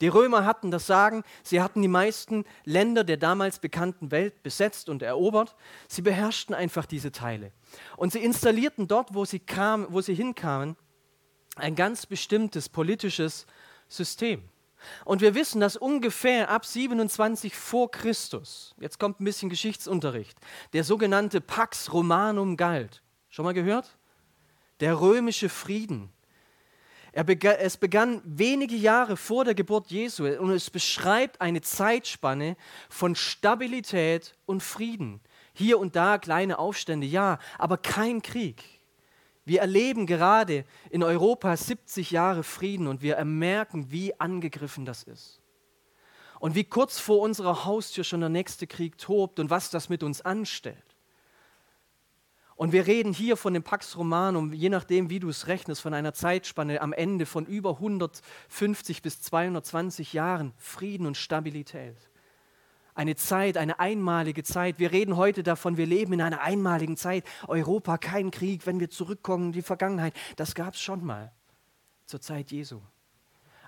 Die 0.00 0.08
Römer 0.08 0.44
hatten 0.44 0.70
das 0.70 0.86
Sagen, 0.86 1.22
sie 1.42 1.62
hatten 1.62 1.80
die 1.80 1.88
meisten 1.88 2.44
Länder 2.64 3.02
der 3.02 3.16
damals 3.16 3.60
bekannten 3.60 4.10
Welt 4.10 4.42
besetzt 4.42 4.88
und 4.88 5.02
erobert. 5.02 5.54
Sie 5.88 6.02
beherrschten 6.02 6.54
einfach 6.54 6.86
diese 6.86 7.12
Teile. 7.12 7.52
Und 7.96 8.12
sie 8.12 8.22
installierten 8.22 8.88
dort, 8.88 9.14
wo 9.14 9.24
sie, 9.24 9.38
kam, 9.38 9.86
wo 9.88 10.00
sie 10.00 10.14
hinkamen, 10.14 10.76
ein 11.56 11.74
ganz 11.74 12.06
bestimmtes 12.06 12.68
politisches 12.68 13.46
System. 13.88 14.42
Und 15.04 15.20
wir 15.20 15.34
wissen, 15.34 15.60
dass 15.60 15.76
ungefähr 15.76 16.50
ab 16.50 16.64
27 16.64 17.54
vor 17.54 17.90
Christus, 17.90 18.74
jetzt 18.78 18.98
kommt 18.98 19.20
ein 19.20 19.24
bisschen 19.24 19.48
Geschichtsunterricht, 19.48 20.38
der 20.72 20.84
sogenannte 20.84 21.40
Pax 21.40 21.92
Romanum 21.92 22.56
galt. 22.56 23.02
Schon 23.28 23.44
mal 23.44 23.54
gehört? 23.54 23.96
Der 24.80 25.00
römische 25.00 25.48
Frieden. 25.48 26.10
Begann, 27.24 27.56
es 27.58 27.78
begann 27.78 28.20
wenige 28.24 28.76
Jahre 28.76 29.16
vor 29.16 29.46
der 29.46 29.54
Geburt 29.54 29.90
Jesu 29.90 30.26
und 30.26 30.50
es 30.50 30.68
beschreibt 30.68 31.40
eine 31.40 31.62
Zeitspanne 31.62 32.56
von 32.90 33.14
Stabilität 33.14 34.34
und 34.44 34.62
Frieden. 34.62 35.22
Hier 35.54 35.78
und 35.78 35.96
da 35.96 36.18
kleine 36.18 36.58
Aufstände, 36.58 37.06
ja, 37.06 37.38
aber 37.56 37.78
kein 37.78 38.20
Krieg. 38.20 38.75
Wir 39.46 39.60
erleben 39.60 40.06
gerade 40.06 40.64
in 40.90 41.04
Europa 41.04 41.56
70 41.56 42.10
Jahre 42.10 42.42
Frieden 42.42 42.88
und 42.88 43.00
wir 43.00 43.24
merken, 43.24 43.92
wie 43.92 44.18
angegriffen 44.18 44.84
das 44.84 45.04
ist. 45.04 45.40
Und 46.40 46.56
wie 46.56 46.64
kurz 46.64 46.98
vor 46.98 47.20
unserer 47.20 47.64
Haustür 47.64 48.02
schon 48.02 48.20
der 48.20 48.28
nächste 48.28 48.66
Krieg 48.66 48.98
tobt 48.98 49.38
und 49.38 49.48
was 49.48 49.70
das 49.70 49.88
mit 49.88 50.02
uns 50.02 50.20
anstellt. 50.20 50.76
Und 52.56 52.72
wir 52.72 52.88
reden 52.88 53.12
hier 53.12 53.36
von 53.36 53.54
dem 53.54 53.62
Pax 53.62 53.96
Romanum, 53.96 54.52
je 54.52 54.68
nachdem, 54.68 55.10
wie 55.10 55.20
du 55.20 55.28
es 55.28 55.46
rechnest, 55.46 55.80
von 55.80 55.94
einer 55.94 56.12
Zeitspanne 56.12 56.82
am 56.82 56.92
Ende 56.92 57.24
von 57.24 57.46
über 57.46 57.74
150 57.74 59.00
bis 59.00 59.22
220 59.22 60.12
Jahren 60.12 60.54
Frieden 60.56 61.06
und 61.06 61.16
Stabilität 61.16 62.10
eine 62.96 63.14
Zeit, 63.14 63.56
eine 63.56 63.78
einmalige 63.78 64.42
Zeit. 64.42 64.78
Wir 64.78 64.90
reden 64.90 65.16
heute 65.16 65.42
davon, 65.42 65.76
wir 65.76 65.86
leben 65.86 66.14
in 66.14 66.22
einer 66.22 66.40
einmaligen 66.40 66.96
Zeit. 66.96 67.24
Europa, 67.46 67.98
kein 67.98 68.30
Krieg, 68.30 68.66
wenn 68.66 68.80
wir 68.80 68.90
zurückkommen 68.90 69.46
in 69.46 69.52
die 69.52 69.62
Vergangenheit. 69.62 70.14
Das 70.36 70.54
gab 70.54 70.74
es 70.74 70.80
schon 70.80 71.04
mal 71.04 71.30
zur 72.06 72.20
Zeit 72.20 72.50
Jesu. 72.50 72.80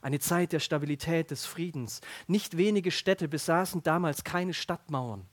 Eine 0.00 0.18
Zeit 0.18 0.52
der 0.52 0.61
Stabilität, 0.61 1.30
des 1.30 1.44
Friedens. 1.44 2.00
Nicht 2.26 2.56
wenige 2.56 2.90
Städte 2.90 3.28
besaßen 3.28 3.82
damals 3.82 4.25
keine 4.25 4.54
Stadtmauern. 4.54 5.26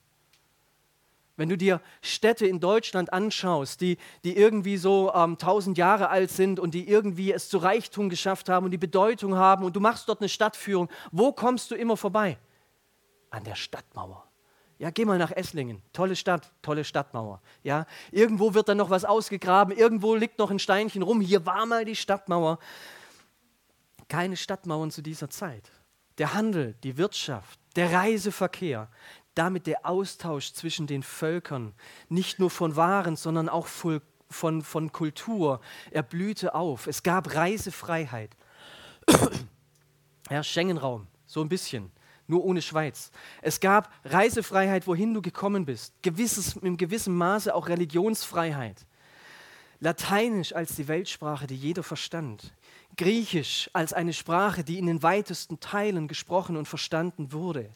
Wenn 1.37 1.49
du 1.49 1.57
dir 1.57 1.81
Städte 2.01 2.47
in 2.47 2.59
Deutschland 2.59 3.13
anschaust, 3.13 3.81
die, 3.81 3.97
die 4.23 4.37
irgendwie 4.37 4.77
so 4.77 5.13
ähm, 5.13 5.37
tausend 5.37 5.77
Jahre 5.77 6.09
alt 6.09 6.31
sind 6.31 6.59
und 6.59 6.73
die 6.73 6.87
irgendwie 6.87 7.31
es 7.31 7.49
zu 7.49 7.57
Reichtum 7.57 8.09
geschafft 8.09 8.49
haben 8.49 8.65
und 8.65 8.71
die 8.71 8.77
Bedeutung 8.77 9.35
haben 9.35 9.65
und 9.65 9.75
du 9.75 9.81
machst 9.81 10.09
dort 10.09 10.21
eine 10.21 10.29
Stadtführung, 10.29 10.89
wo 11.11 11.31
kommst 11.33 11.71
du 11.71 11.75
immer 11.75 11.97
vorbei? 11.97 12.37
An 13.35 13.43
der 13.43 13.55
Stadtmauer. 13.55 14.25
Ja, 14.77 14.89
geh 14.89 15.05
mal 15.05 15.17
nach 15.17 15.31
Esslingen. 15.31 15.81
Tolle 15.93 16.15
Stadt, 16.15 16.51
tolle 16.61 16.83
Stadtmauer. 16.83 17.41
Ja, 17.63 17.85
irgendwo 18.11 18.53
wird 18.53 18.69
dann 18.69 18.77
noch 18.77 18.89
was 18.89 19.05
ausgegraben, 19.05 19.75
irgendwo 19.75 20.15
liegt 20.15 20.39
noch 20.39 20.51
ein 20.51 20.59
Steinchen 20.59 21.01
rum. 21.01 21.21
Hier 21.21 21.45
war 21.45 21.65
mal 21.65 21.85
die 21.85 21.95
Stadtmauer. 21.95 22.59
Keine 24.07 24.37
Stadtmauern 24.37 24.91
zu 24.91 25.01
dieser 25.01 25.29
Zeit. 25.29 25.69
Der 26.17 26.33
Handel, 26.33 26.75
die 26.83 26.97
Wirtschaft, 26.97 27.59
der 27.75 27.91
Reiseverkehr, 27.91 28.89
damit 29.33 29.67
der 29.67 29.85
Austausch 29.85 30.53
zwischen 30.53 30.87
den 30.87 31.03
Völkern, 31.03 31.73
nicht 32.07 32.39
nur 32.39 32.49
von 32.49 32.77
Waren, 32.77 33.17
sondern 33.17 33.49
auch 33.49 33.67
von, 33.67 34.61
von, 34.61 34.91
Kultur, 34.93 35.59
er 35.91 36.03
blühte 36.03 36.55
auf. 36.55 36.87
Es 36.87 37.03
gab 37.03 37.35
Reisefreiheit. 37.35 38.35
ja, 40.29 40.41
Schengenraum, 40.41 41.07
so 41.25 41.41
ein 41.41 41.49
bisschen 41.49 41.91
nur 42.27 42.43
ohne 42.43 42.61
Schweiz. 42.61 43.11
Es 43.41 43.59
gab 43.59 43.91
Reisefreiheit, 44.03 44.87
wohin 44.87 45.13
du 45.13 45.21
gekommen 45.21 45.65
bist, 45.65 45.93
gewisses, 46.01 46.55
in 46.57 46.77
gewissem 46.77 47.15
Maße 47.15 47.53
auch 47.53 47.67
Religionsfreiheit. 47.67 48.85
Lateinisch 49.79 50.53
als 50.53 50.75
die 50.75 50.87
Weltsprache, 50.87 51.47
die 51.47 51.55
jeder 51.55 51.83
verstand. 51.83 52.53
Griechisch 52.97 53.69
als 53.73 53.93
eine 53.93 54.13
Sprache, 54.13 54.63
die 54.63 54.79
in 54.79 54.85
den 54.85 55.03
weitesten 55.03 55.59
Teilen 55.59 56.07
gesprochen 56.07 56.55
und 56.55 56.67
verstanden 56.67 57.31
wurde. 57.33 57.69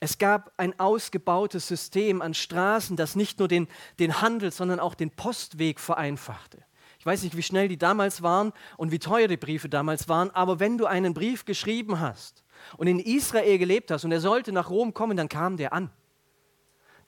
Es 0.00 0.18
gab 0.18 0.52
ein 0.58 0.78
ausgebautes 0.78 1.66
System 1.66 2.22
an 2.22 2.34
Straßen, 2.34 2.96
das 2.96 3.16
nicht 3.16 3.38
nur 3.38 3.48
den, 3.48 3.66
den 3.98 4.20
Handel, 4.20 4.52
sondern 4.52 4.78
auch 4.78 4.94
den 4.94 5.10
Postweg 5.10 5.80
vereinfachte. 5.80 6.62
Ich 7.00 7.06
weiß 7.06 7.22
nicht, 7.22 7.36
wie 7.36 7.42
schnell 7.42 7.68
die 7.68 7.78
damals 7.78 8.22
waren 8.22 8.52
und 8.76 8.92
wie 8.92 8.98
teuer 8.98 9.28
die 9.28 9.36
Briefe 9.36 9.68
damals 9.68 10.08
waren, 10.08 10.30
aber 10.30 10.60
wenn 10.60 10.78
du 10.78 10.86
einen 10.86 11.14
Brief 11.14 11.44
geschrieben 11.44 12.00
hast, 12.00 12.44
und 12.76 12.86
in 12.86 13.00
Israel 13.00 13.58
gelebt 13.58 13.90
hast 13.90 14.04
und 14.04 14.12
er 14.12 14.20
sollte 14.20 14.52
nach 14.52 14.70
Rom 14.70 14.94
kommen, 14.94 15.16
dann 15.16 15.28
kam 15.28 15.56
der 15.56 15.72
an. 15.72 15.90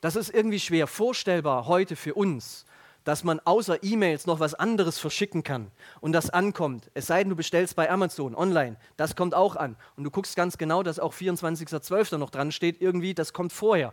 Das 0.00 0.16
ist 0.16 0.32
irgendwie 0.32 0.60
schwer 0.60 0.86
vorstellbar 0.86 1.66
heute 1.66 1.94
für 1.94 2.14
uns, 2.14 2.64
dass 3.04 3.24
man 3.24 3.40
außer 3.40 3.82
E-Mails 3.82 4.26
noch 4.26 4.40
was 4.40 4.54
anderes 4.54 4.98
verschicken 4.98 5.42
kann 5.42 5.70
und 6.00 6.12
das 6.12 6.30
ankommt. 6.30 6.90
Es 6.94 7.06
sei 7.06 7.22
denn, 7.22 7.30
du 7.30 7.36
bestellst 7.36 7.76
bei 7.76 7.90
Amazon 7.90 8.34
online, 8.34 8.76
das 8.96 9.16
kommt 9.16 9.34
auch 9.34 9.56
an. 9.56 9.76
Und 9.96 10.04
du 10.04 10.10
guckst 10.10 10.36
ganz 10.36 10.58
genau, 10.58 10.82
dass 10.82 10.98
auch 10.98 11.14
24.12. 11.14 12.16
noch 12.18 12.30
dran 12.30 12.52
steht, 12.52 12.80
irgendwie, 12.80 13.14
das 13.14 13.32
kommt 13.32 13.52
vorher. 13.52 13.92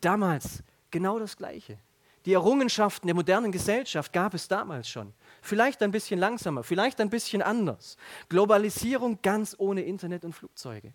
Damals 0.00 0.62
genau 0.90 1.18
das 1.18 1.36
Gleiche. 1.36 1.78
Die 2.26 2.34
Errungenschaften 2.34 3.06
der 3.06 3.14
modernen 3.14 3.50
Gesellschaft 3.50 4.12
gab 4.12 4.34
es 4.34 4.46
damals 4.46 4.88
schon. 4.88 5.14
Vielleicht 5.40 5.82
ein 5.82 5.90
bisschen 5.90 6.20
langsamer, 6.20 6.62
vielleicht 6.62 7.00
ein 7.00 7.08
bisschen 7.08 7.40
anders. 7.40 7.96
Globalisierung 8.28 9.20
ganz 9.22 9.56
ohne 9.58 9.82
Internet 9.82 10.24
und 10.24 10.34
Flugzeuge. 10.34 10.92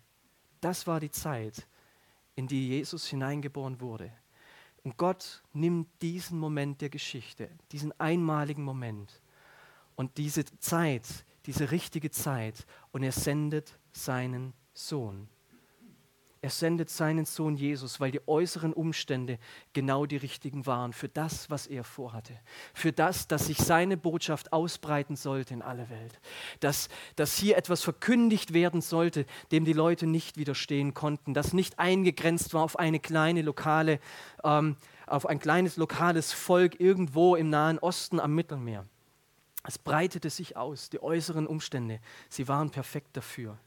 Das 0.60 0.86
war 0.86 1.00
die 1.00 1.10
Zeit, 1.10 1.66
in 2.36 2.46
die 2.46 2.68
Jesus 2.68 3.06
hineingeboren 3.06 3.80
wurde. 3.80 4.12
Und 4.84 4.96
Gott 4.96 5.42
nimmt 5.52 5.88
diesen 6.00 6.38
Moment 6.38 6.80
der 6.80 6.90
Geschichte, 6.90 7.50
diesen 7.72 7.92
einmaligen 7.98 8.62
Moment 8.62 9.20
und 9.96 10.16
diese 10.16 10.44
Zeit, 10.60 11.06
diese 11.46 11.72
richtige 11.72 12.10
Zeit, 12.10 12.66
und 12.92 13.02
er 13.02 13.12
sendet 13.12 13.78
seinen 13.92 14.52
Sohn. 14.74 15.28
Er 16.46 16.50
sendet 16.50 16.90
seinen 16.90 17.24
Sohn 17.24 17.56
Jesus, 17.56 17.98
weil 17.98 18.12
die 18.12 18.20
äußeren 18.28 18.72
Umstände 18.72 19.40
genau 19.72 20.06
die 20.06 20.16
richtigen 20.16 20.64
waren 20.64 20.92
für 20.92 21.08
das, 21.08 21.50
was 21.50 21.66
er 21.66 21.82
vorhatte. 21.82 22.38
Für 22.72 22.92
das, 22.92 23.26
dass 23.26 23.46
sich 23.46 23.58
seine 23.58 23.96
Botschaft 23.96 24.52
ausbreiten 24.52 25.16
sollte 25.16 25.54
in 25.54 25.60
alle 25.60 25.90
Welt. 25.90 26.20
Dass, 26.60 26.88
dass 27.16 27.36
hier 27.36 27.56
etwas 27.56 27.82
verkündigt 27.82 28.52
werden 28.52 28.80
sollte, 28.80 29.26
dem 29.50 29.64
die 29.64 29.72
Leute 29.72 30.06
nicht 30.06 30.36
widerstehen 30.36 30.94
konnten. 30.94 31.34
Das 31.34 31.52
nicht 31.52 31.80
eingegrenzt 31.80 32.54
war 32.54 32.62
auf 32.62 32.78
eine 32.78 33.00
kleine 33.00 33.42
lokale, 33.42 33.98
ähm, 34.44 34.76
auf 35.08 35.26
ein 35.26 35.40
kleines 35.40 35.76
lokales 35.76 36.32
Volk 36.32 36.78
irgendwo 36.78 37.34
im 37.34 37.50
Nahen 37.50 37.80
Osten 37.80 38.20
am 38.20 38.36
Mittelmeer. 38.36 38.86
Es 39.64 39.78
breitete 39.78 40.30
sich 40.30 40.56
aus, 40.56 40.90
die 40.90 41.02
äußeren 41.02 41.48
Umstände, 41.48 41.98
sie 42.28 42.46
waren 42.46 42.70
perfekt 42.70 43.16
dafür. 43.16 43.58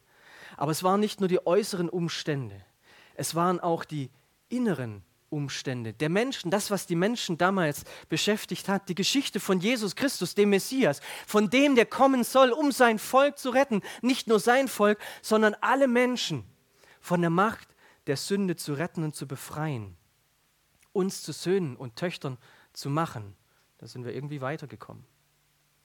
Aber 0.55 0.71
es 0.71 0.81
waren 0.81 1.01
nicht 1.01 1.19
nur 1.19 1.27
die 1.27 1.45
äußeren 1.45 1.89
Umstände, 1.89 2.63
es 3.19 3.35
waren 3.35 3.59
auch 3.59 3.83
die 3.83 4.09
inneren 4.47 5.03
Umstände 5.29 5.93
der 5.93 6.09
Menschen, 6.09 6.49
das, 6.49 6.71
was 6.71 6.87
die 6.87 6.95
Menschen 6.95 7.37
damals 7.37 7.83
beschäftigt 8.07 8.69
hat, 8.69 8.87
die 8.87 8.95
Geschichte 8.95 9.41
von 9.41 9.59
Jesus 9.59 9.95
Christus, 9.95 10.35
dem 10.35 10.51
Messias, 10.51 11.01
von 11.27 11.49
dem, 11.49 11.75
der 11.75 11.85
kommen 11.85 12.23
soll, 12.23 12.51
um 12.51 12.71
sein 12.71 12.97
Volk 12.97 13.37
zu 13.37 13.49
retten, 13.49 13.81
nicht 14.01 14.27
nur 14.27 14.39
sein 14.39 14.69
Volk, 14.69 14.97
sondern 15.21 15.53
alle 15.59 15.89
Menschen 15.89 16.45
von 17.01 17.19
der 17.19 17.29
Macht 17.29 17.67
der 18.07 18.15
Sünde 18.15 18.55
zu 18.55 18.73
retten 18.73 19.03
und 19.03 19.15
zu 19.15 19.27
befreien, 19.27 19.97
uns 20.93 21.21
zu 21.21 21.33
Söhnen 21.33 21.75
und 21.75 21.97
Töchtern 21.97 22.37
zu 22.71 22.89
machen. 22.89 23.35
Da 23.79 23.87
sind 23.87 24.05
wir 24.05 24.15
irgendwie 24.15 24.39
weitergekommen. 24.39 25.03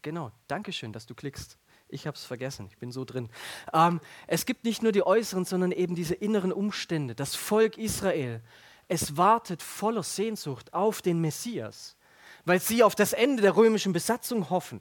Genau, 0.02 0.30
Dankeschön, 0.46 0.92
dass 0.92 1.04
du 1.04 1.16
klickst. 1.16 1.58
Ich 1.94 2.08
habe 2.08 2.16
es 2.16 2.24
vergessen, 2.24 2.66
ich 2.68 2.76
bin 2.76 2.90
so 2.90 3.04
drin. 3.04 3.30
Ähm, 3.72 4.00
es 4.26 4.46
gibt 4.46 4.64
nicht 4.64 4.82
nur 4.82 4.90
die 4.90 5.06
äußeren, 5.06 5.44
sondern 5.44 5.70
eben 5.70 5.94
diese 5.94 6.14
inneren 6.14 6.52
Umstände. 6.52 7.14
Das 7.14 7.36
Volk 7.36 7.78
Israel, 7.78 8.42
es 8.88 9.16
wartet 9.16 9.62
voller 9.62 10.02
Sehnsucht 10.02 10.74
auf 10.74 11.02
den 11.02 11.20
Messias, 11.20 11.96
weil 12.44 12.60
sie 12.60 12.82
auf 12.82 12.96
das 12.96 13.12
Ende 13.12 13.42
der 13.42 13.56
römischen 13.56 13.92
Besatzung 13.92 14.50
hoffen. 14.50 14.80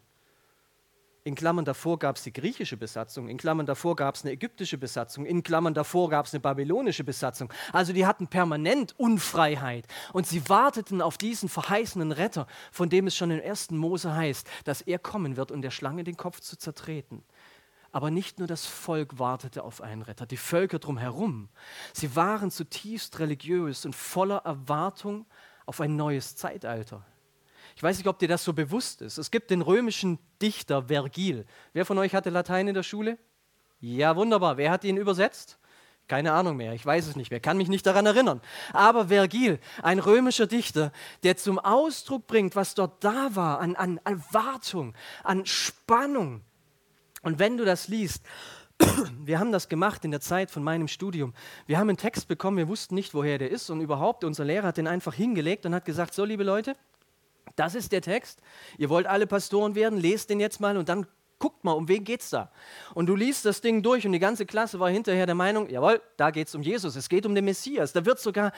In 1.25 1.35
Klammern 1.35 1.63
davor 1.63 1.99
gab 1.99 2.17
es 2.17 2.23
die 2.23 2.33
griechische 2.33 2.75
Besatzung, 2.75 3.29
in 3.29 3.37
Klammern 3.37 3.65
davor 3.65 3.95
gab 3.95 4.15
es 4.15 4.23
eine 4.23 4.33
ägyptische 4.33 4.77
Besatzung, 4.77 5.25
in 5.25 5.41
Klammern 5.41 5.73
davor 5.73 6.09
gab 6.09 6.25
es 6.25 6.33
eine 6.33 6.41
babylonische 6.41 7.05
Besatzung. 7.05 7.51
Also 7.71 7.93
die 7.93 8.05
hatten 8.05 8.27
permanent 8.27 8.93
Unfreiheit 8.99 9.87
und 10.11 10.27
sie 10.27 10.49
warteten 10.49 11.01
auf 11.01 11.17
diesen 11.17 11.47
verheißenen 11.47 12.11
Retter, 12.11 12.45
von 12.73 12.89
dem 12.89 13.07
es 13.07 13.15
schon 13.15 13.31
im 13.31 13.39
ersten 13.39 13.77
Mose 13.77 14.13
heißt, 14.13 14.49
dass 14.65 14.81
er 14.81 14.99
kommen 14.99 15.37
wird, 15.37 15.53
um 15.53 15.61
der 15.61 15.71
Schlange 15.71 16.03
den 16.03 16.17
Kopf 16.17 16.41
zu 16.41 16.57
zertreten. 16.57 17.23
Aber 17.93 18.11
nicht 18.11 18.39
nur 18.39 18.47
das 18.49 18.65
Volk 18.65 19.17
wartete 19.17 19.63
auf 19.63 19.79
einen 19.79 20.01
Retter, 20.01 20.25
die 20.25 20.35
Völker 20.35 20.79
drumherum. 20.79 21.47
Sie 21.93 22.17
waren 22.17 22.51
zutiefst 22.51 23.19
religiös 23.19 23.85
und 23.85 23.95
voller 23.95 24.39
Erwartung 24.39 25.25
auf 25.65 25.79
ein 25.79 25.95
neues 25.95 26.35
Zeitalter. 26.35 27.05
Ich 27.75 27.83
weiß 27.83 27.97
nicht, 27.97 28.07
ob 28.07 28.19
dir 28.19 28.27
das 28.27 28.43
so 28.43 28.53
bewusst 28.53 29.01
ist. 29.01 29.17
Es 29.17 29.31
gibt 29.31 29.49
den 29.49 29.61
römischen 29.61 30.19
Dichter 30.41 30.83
Vergil. 30.83 31.45
Wer 31.73 31.85
von 31.85 31.97
euch 31.97 32.13
hatte 32.13 32.29
Latein 32.29 32.67
in 32.67 32.73
der 32.73 32.83
Schule? 32.83 33.17
Ja, 33.79 34.15
wunderbar. 34.15 34.57
Wer 34.57 34.71
hat 34.71 34.83
ihn 34.83 34.97
übersetzt? 34.97 35.57
Keine 36.07 36.33
Ahnung 36.33 36.57
mehr, 36.57 36.73
ich 36.73 36.85
weiß 36.85 37.07
es 37.07 37.15
nicht 37.15 37.31
mehr, 37.31 37.39
kann 37.39 37.55
mich 37.55 37.69
nicht 37.69 37.85
daran 37.85 38.05
erinnern. 38.05 38.41
Aber 38.73 39.07
Vergil, 39.07 39.59
ein 39.81 39.99
römischer 39.99 40.47
Dichter, 40.47 40.91
der 41.23 41.37
zum 41.37 41.59
Ausdruck 41.59 42.27
bringt, 42.27 42.57
was 42.57 42.75
dort 42.75 43.03
da 43.03 43.35
war, 43.35 43.61
an, 43.61 43.75
an 43.77 44.01
Erwartung, 44.03 44.95
an 45.23 45.45
Spannung. 45.45 46.41
Und 47.21 47.39
wenn 47.39 47.55
du 47.55 47.63
das 47.63 47.87
liest, 47.87 48.25
wir 49.23 49.39
haben 49.39 49.53
das 49.53 49.69
gemacht 49.69 50.03
in 50.03 50.11
der 50.11 50.19
Zeit 50.19 50.51
von 50.51 50.61
meinem 50.61 50.89
Studium. 50.89 51.33
Wir 51.67 51.77
haben 51.77 51.87
einen 51.87 51.97
Text 51.97 52.27
bekommen, 52.27 52.57
wir 52.57 52.67
wussten 52.67 52.95
nicht, 52.95 53.13
woher 53.13 53.37
der 53.37 53.49
ist 53.49 53.69
und 53.69 53.79
überhaupt, 53.79 54.25
unser 54.25 54.43
Lehrer 54.43 54.67
hat 54.67 54.77
den 54.77 54.87
einfach 54.87 55.13
hingelegt 55.13 55.65
und 55.65 55.73
hat 55.73 55.85
gesagt, 55.85 56.13
so 56.13 56.25
liebe 56.25 56.43
Leute, 56.43 56.75
das 57.55 57.75
ist 57.75 57.91
der 57.91 58.01
Text. 58.01 58.41
Ihr 58.77 58.89
wollt 58.89 59.05
alle 59.05 59.27
Pastoren 59.27 59.75
werden, 59.75 59.99
lest 59.99 60.29
den 60.29 60.39
jetzt 60.39 60.59
mal 60.59 60.77
und 60.77 60.89
dann 60.89 61.05
guckt 61.39 61.63
mal, 61.63 61.73
um 61.73 61.87
wen 61.89 62.03
geht 62.03 62.21
es 62.21 62.29
da? 62.29 62.51
Und 62.93 63.07
du 63.07 63.15
liest 63.15 63.43
das 63.45 63.59
Ding 63.59 63.83
durch 63.83 64.05
und 64.05 64.13
die 64.13 64.19
ganze 64.19 64.45
Klasse 64.45 64.79
war 64.79 64.89
hinterher 64.89 65.25
der 65.25 65.35
Meinung, 65.35 65.69
jawohl, 65.69 66.01
da 66.15 66.31
geht 66.31 66.47
es 66.47 66.55
um 66.55 66.61
Jesus, 66.61 66.95
es 66.95 67.09
geht 67.09 67.25
um 67.25 67.35
den 67.35 67.45
Messias. 67.45 67.91
Da 67.91 68.05
wird 68.05 68.19
sogar 68.19 68.53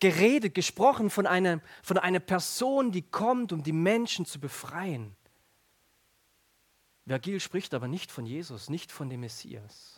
geredet, 0.00 0.54
gesprochen 0.54 1.10
von 1.10 1.26
einer, 1.26 1.60
von 1.82 1.98
einer 1.98 2.20
Person, 2.20 2.92
die 2.92 3.02
kommt, 3.02 3.52
um 3.52 3.62
die 3.62 3.72
Menschen 3.72 4.26
zu 4.26 4.38
befreien. 4.38 5.16
Vergil 7.06 7.40
spricht 7.40 7.72
aber 7.72 7.88
nicht 7.88 8.12
von 8.12 8.26
Jesus, 8.26 8.68
nicht 8.68 8.92
von 8.92 9.08
dem 9.08 9.20
Messias. 9.20 9.97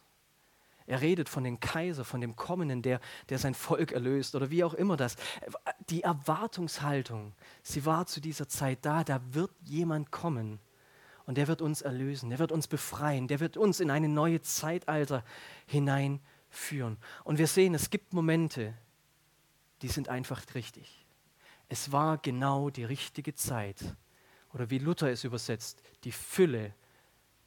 Er 0.90 1.02
redet 1.02 1.28
von 1.28 1.44
dem 1.44 1.61
Kaiser, 1.61 2.04
von 2.04 2.20
dem 2.20 2.35
Kommenden, 2.35 2.82
der, 2.82 2.99
der 3.28 3.38
sein 3.38 3.54
Volk 3.54 3.92
erlöst 3.92 4.35
oder 4.35 4.50
wie 4.50 4.64
auch 4.64 4.75
immer 4.75 4.97
das. 4.97 5.14
Die 5.88 6.02
Erwartungshaltung, 6.02 7.32
sie 7.62 7.87
war 7.87 8.06
zu 8.06 8.20
dieser 8.20 8.49
Zeit 8.49 8.80
da, 8.82 9.04
da 9.04 9.20
wird 9.30 9.52
jemand 9.62 10.11
kommen 10.11 10.59
und 11.26 11.38
der 11.38 11.47
wird 11.47 11.62
uns 11.62 11.80
erlösen, 11.82 12.30
der 12.30 12.40
wird 12.40 12.50
uns 12.50 12.66
befreien, 12.66 13.28
der 13.28 13.38
wird 13.38 13.56
uns 13.56 13.78
in 13.78 13.88
ein 13.88 14.12
neues 14.12 14.42
Zeitalter 14.56 15.23
hineinführen. 15.66 16.97
Und 17.23 17.38
wir 17.38 17.47
sehen, 17.47 17.73
es 17.75 17.90
gibt 17.90 18.12
Momente, 18.12 18.75
die 19.82 19.88
sind 19.88 20.09
einfach 20.09 20.42
richtig. 20.56 21.06
Es 21.68 21.92
war 21.92 22.18
genau 22.18 22.68
die 22.68 22.82
richtige 22.82 23.37
Zeit. 23.37 23.78
Oder 24.52 24.70
wie 24.70 24.78
Luther 24.78 25.09
es 25.09 25.23
übersetzt, 25.23 25.85
die 26.02 26.11
Fülle 26.11 26.75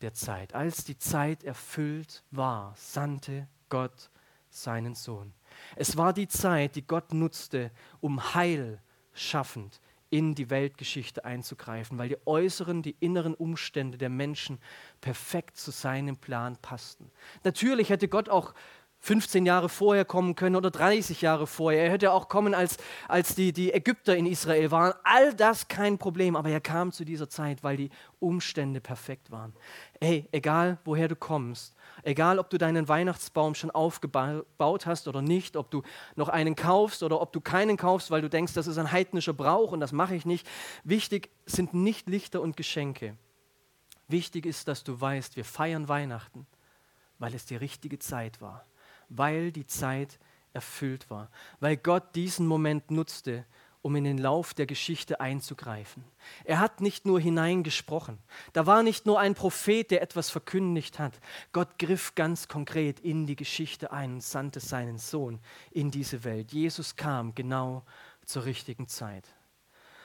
der 0.04 0.14
Zeit. 0.14 0.54
Als 0.54 0.84
die 0.84 0.98
Zeit 0.98 1.44
erfüllt 1.44 2.24
war, 2.30 2.74
sandte 2.78 3.48
Gott 3.70 4.12
seinen 4.50 4.94
Sohn. 4.94 5.34
Es 5.76 5.98
war 5.98 6.14
die 6.14 6.28
Zeit, 6.28 6.76
die 6.76 6.86
Gott 6.86 7.14
nutzte, 7.14 7.72
um 8.02 8.36
Heil 8.36 8.82
schaffend 9.14 9.80
in 10.10 10.36
die 10.36 10.52
Weltgeschichte 10.52 11.26
einzugreifen, 11.26 11.98
weil 11.98 12.10
die 12.10 12.28
äußeren, 12.28 12.84
die 12.84 12.96
inneren 13.00 13.34
Umstände 13.34 13.98
der 13.98 14.10
Menschen 14.10 14.60
perfekt 15.02 15.58
zu 15.58 15.72
seinem 15.72 16.18
Plan 16.18 16.56
passten. 16.58 17.10
Natürlich 17.44 17.90
hätte 17.90 18.08
Gott 18.08 18.30
auch 18.30 18.54
15 19.06 19.46
Jahre 19.46 19.68
vorher 19.68 20.06
kommen 20.06 20.34
können 20.34 20.56
oder 20.56 20.72
30 20.72 21.22
Jahre 21.22 21.46
vorher. 21.46 21.84
Er 21.84 21.92
hätte 21.92 22.14
auch 22.14 22.30
kommen, 22.30 22.54
als, 22.54 22.78
als 23.10 23.36
die, 23.36 23.52
die 23.52 23.74
Ägypter 23.74 24.16
in 24.16 24.26
Israel 24.26 24.72
waren. 24.72 24.94
All 25.04 25.34
das 25.34 25.68
kein 25.68 25.98
Problem, 25.98 26.38
aber 26.38 26.50
er 26.50 26.62
kam 26.62 26.94
zu 26.94 27.04
dieser 27.04 27.28
Zeit, 27.28 27.66
weil 27.66 27.76
die 27.76 27.90
Umstände 28.20 28.80
perfekt 28.80 29.30
waren. 29.30 29.52
Ey, 30.00 30.30
egal 30.32 30.78
woher 30.86 31.10
du 31.10 31.18
kommst, 31.18 31.76
egal 32.04 32.40
ob 32.40 32.50
du 32.50 32.58
deinen 32.58 32.88
Weihnachtsbaum 32.88 33.56
schon 33.56 33.72
aufgebaut 33.72 34.86
hast 34.86 35.10
oder 35.10 35.22
nicht, 35.22 35.58
ob 35.58 35.70
du 35.70 35.82
noch 36.16 36.30
einen 36.30 36.56
kaufst 36.56 37.04
oder 37.04 37.20
ob 37.20 37.34
du 37.34 37.42
keinen 37.42 37.76
kaufst, 37.76 38.10
weil 38.10 38.22
du 38.22 38.30
denkst, 38.30 38.54
das 38.54 38.68
ist 38.68 38.78
ein 38.78 38.94
heidnischer 38.94 39.34
Brauch 39.34 39.74
und 39.74 39.82
das 39.82 39.92
mache 39.92 40.16
ich 40.16 40.26
nicht. 40.26 40.48
Wichtig 40.86 41.30
sind 41.46 41.74
nicht 41.74 42.08
Lichter 42.08 42.42
und 42.42 42.56
Geschenke. 42.56 43.18
Wichtig 44.08 44.46
ist, 44.46 44.70
dass 44.70 44.86
du 44.86 45.02
weißt, 45.02 45.36
wir 45.36 45.44
feiern 45.44 45.90
Weihnachten, 45.90 46.48
weil 47.20 47.36
es 47.36 47.46
die 47.46 47.58
richtige 47.58 48.00
Zeit 48.00 48.40
war 48.40 48.66
weil 49.18 49.52
die 49.52 49.68
Zeit 49.68 50.20
erfüllt 50.54 51.10
war, 51.10 51.30
weil 51.60 51.78
Gott 51.78 52.16
diesen 52.16 52.48
Moment 52.48 52.92
nutzte, 52.92 53.46
um 53.82 53.98
in 53.98 54.06
den 54.06 54.18
Lauf 54.18 54.54
der 54.54 54.66
Geschichte 54.66 55.20
einzugreifen. 55.20 56.06
Er 56.46 56.60
hat 56.60 56.80
nicht 56.80 57.06
nur 57.06 57.20
hineingesprochen. 57.20 58.18
Da 58.54 58.66
war 58.66 58.82
nicht 58.82 59.06
nur 59.06 59.20
ein 59.20 59.36
Prophet, 59.36 59.92
der 59.92 60.02
etwas 60.02 60.30
verkündigt 60.30 61.00
hat. 61.00 61.20
Gott 61.52 61.78
griff 61.78 62.16
ganz 62.16 62.48
konkret 62.48 63.02
in 63.02 63.28
die 63.28 63.36
Geschichte 63.36 63.92
ein 63.92 64.14
und 64.14 64.24
sandte 64.24 64.62
seinen 64.62 64.98
Sohn 64.98 65.40
in 65.70 65.92
diese 65.92 66.24
Welt. 66.24 66.54
Jesus 66.54 66.96
kam 66.96 67.36
genau 67.36 67.84
zur 68.26 68.46
richtigen 68.46 68.88
Zeit. 68.88 69.28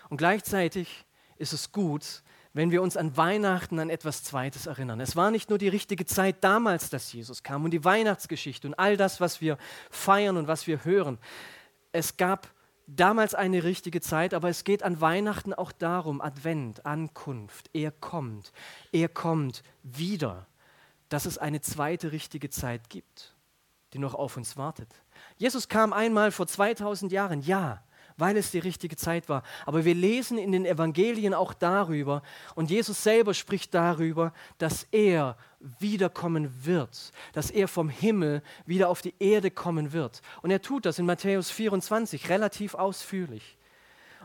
Und 0.08 0.16
gleichzeitig 0.16 1.04
ist 1.36 1.52
es 1.52 1.70
gut, 1.70 2.24
wenn 2.52 2.70
wir 2.70 2.82
uns 2.82 2.96
an 2.96 3.16
Weihnachten 3.16 3.78
an 3.78 3.90
etwas 3.90 4.22
Zweites 4.22 4.66
erinnern. 4.66 5.00
Es 5.00 5.16
war 5.16 5.30
nicht 5.30 5.50
nur 5.50 5.58
die 5.58 5.68
richtige 5.68 6.06
Zeit 6.06 6.42
damals, 6.42 6.90
dass 6.90 7.12
Jesus 7.12 7.42
kam 7.42 7.64
und 7.64 7.70
die 7.70 7.84
Weihnachtsgeschichte 7.84 8.66
und 8.66 8.74
all 8.74 8.96
das, 8.96 9.20
was 9.20 9.40
wir 9.40 9.58
feiern 9.90 10.36
und 10.36 10.48
was 10.48 10.66
wir 10.66 10.84
hören. 10.84 11.18
Es 11.92 12.16
gab 12.16 12.48
damals 12.86 13.34
eine 13.34 13.64
richtige 13.64 14.00
Zeit, 14.00 14.34
aber 14.34 14.48
es 14.48 14.64
geht 14.64 14.82
an 14.82 15.00
Weihnachten 15.00 15.52
auch 15.52 15.72
darum, 15.72 16.20
Advent, 16.20 16.86
Ankunft, 16.86 17.70
er 17.72 17.90
kommt, 17.90 18.52
er 18.92 19.08
kommt 19.08 19.62
wieder, 19.82 20.46
dass 21.08 21.26
es 21.26 21.38
eine 21.38 21.60
zweite 21.60 22.12
richtige 22.12 22.50
Zeit 22.50 22.88
gibt, 22.88 23.36
die 23.92 23.98
noch 23.98 24.14
auf 24.14 24.36
uns 24.36 24.56
wartet. 24.56 24.88
Jesus 25.36 25.68
kam 25.68 25.92
einmal 25.92 26.32
vor 26.32 26.46
2000 26.46 27.12
Jahren, 27.12 27.42
ja, 27.42 27.82
weil 28.18 28.36
es 28.36 28.50
die 28.50 28.58
richtige 28.58 28.96
Zeit 28.96 29.28
war. 29.28 29.42
Aber 29.64 29.84
wir 29.84 29.94
lesen 29.94 30.36
in 30.36 30.52
den 30.52 30.66
Evangelien 30.66 31.32
auch 31.32 31.54
darüber 31.54 32.22
und 32.54 32.70
Jesus 32.70 33.02
selber 33.02 33.32
spricht 33.32 33.72
darüber, 33.72 34.32
dass 34.58 34.86
er 34.90 35.36
wiederkommen 35.78 36.64
wird, 36.64 37.12
dass 37.32 37.50
er 37.50 37.68
vom 37.68 37.88
Himmel 37.88 38.42
wieder 38.66 38.88
auf 38.88 39.02
die 39.02 39.14
Erde 39.18 39.50
kommen 39.50 39.92
wird. 39.92 40.22
Und 40.42 40.50
er 40.50 40.62
tut 40.62 40.86
das 40.86 40.98
in 40.98 41.06
Matthäus 41.06 41.50
24 41.50 42.28
relativ 42.28 42.74
ausführlich. 42.74 43.57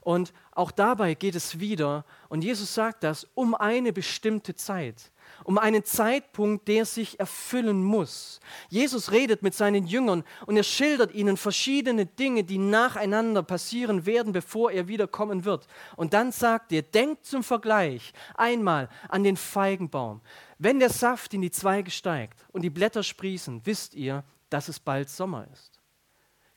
Und 0.04 0.34
auch 0.52 0.72
dabei 0.72 1.14
geht 1.14 1.36
es 1.36 1.60
wieder, 1.60 2.06
und 2.30 2.44
Jesus 2.44 2.74
sagt 2.74 3.04
das, 3.04 3.28
um 3.36 3.56
eine 3.56 3.94
bestimmte 3.94 4.56
Zeit 4.56 5.12
um 5.44 5.58
einen 5.58 5.84
Zeitpunkt, 5.84 6.68
der 6.68 6.86
sich 6.86 7.20
erfüllen 7.20 7.84
muss. 7.84 8.40
Jesus 8.70 9.12
redet 9.12 9.42
mit 9.44 9.54
seinen 9.54 9.86
Jüngern 9.86 10.24
und 10.46 10.58
er 10.58 10.64
schildert 10.64 11.14
ihnen 11.14 11.38
verschiedene 11.38 12.06
Dinge, 12.06 12.44
die 12.44 12.58
nacheinander 12.58 13.44
passieren 13.44 14.06
werden, 14.06 14.34
bevor 14.34 14.72
er 14.72 14.88
wiederkommen 14.88 15.46
wird. 15.46 15.68
Und 15.96 16.14
dann 16.14 16.32
sagt 16.32 16.72
er, 16.72 16.82
denkt 16.82 17.26
zum 17.26 17.44
Vergleich 17.44 18.14
einmal 18.36 18.90
an 19.10 19.24
den 19.24 19.38
Feigenbaum. 19.38 20.22
Wenn 20.60 20.80
der 20.80 20.90
Saft 20.90 21.34
in 21.34 21.42
die 21.42 21.52
Zweige 21.52 21.92
steigt 21.92 22.46
und 22.52 22.62
die 22.62 22.70
Blätter 22.70 23.04
sprießen, 23.04 23.62
wisst 23.66 23.96
ihr, 23.96 24.24
dass 24.50 24.70
es 24.70 24.80
bald 24.80 25.10
Sommer 25.10 25.48
ist. 25.52 25.80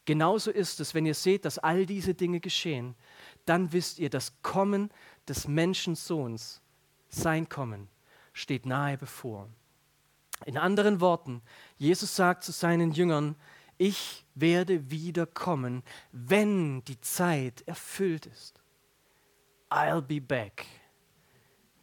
Genauso 0.04 0.52
ist 0.52 0.78
es, 0.78 0.94
wenn 0.94 1.04
ihr 1.04 1.14
seht, 1.14 1.44
dass 1.44 1.58
all 1.58 1.84
diese 1.84 2.14
Dinge 2.14 2.38
geschehen, 2.38 2.94
dann 3.46 3.72
wisst 3.72 3.98
ihr, 3.98 4.10
das 4.10 4.42
Kommen 4.42 4.90
des 5.28 5.48
Menschensohns, 5.48 6.60
sein 7.08 7.48
Kommen, 7.48 7.88
steht 8.32 8.66
nahe 8.66 8.98
bevor. 8.98 9.48
In 10.44 10.58
anderen 10.58 11.00
Worten, 11.00 11.40
Jesus 11.78 12.14
sagt 12.14 12.44
zu 12.44 12.52
seinen 12.52 12.92
Jüngern, 12.92 13.36
ich 13.78 14.24
werde 14.34 14.90
wiederkommen, 14.90 15.82
wenn 16.12 16.84
die 16.84 17.00
Zeit 17.00 17.62
erfüllt 17.66 18.26
ist. 18.26 18.60
I'll 19.70 20.02
be 20.02 20.20
back. 20.20 20.66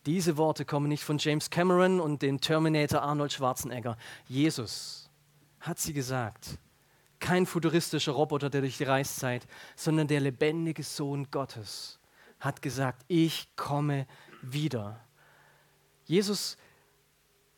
Diese 0.06 0.38
Worte 0.38 0.66
kommen 0.66 0.90
nicht 0.90 1.04
von 1.04 1.18
James 1.18 1.50
Cameron 1.50 2.00
und 2.00 2.22
dem 2.22 2.42
Terminator 2.42 3.02
Arnold 3.02 3.32
Schwarzenegger. 3.32 3.98
Jesus 4.28 5.10
hat 5.60 5.80
sie 5.80 5.94
gesagt. 5.94 6.58
Kein 7.24 7.46
futuristischer 7.46 8.12
Roboter, 8.12 8.50
der 8.50 8.60
durch 8.60 8.76
die 8.76 8.84
Reiszeit, 8.84 9.48
sondern 9.78 10.10
der 10.10 10.20
lebendige 10.20 10.84
Sohn 10.84 11.32
Gottes 11.32 11.98
hat 12.42 12.62
gesagt, 12.62 13.06
ich 13.08 13.48
komme 13.56 14.08
wieder. 14.42 15.00
Jesus, 16.04 16.58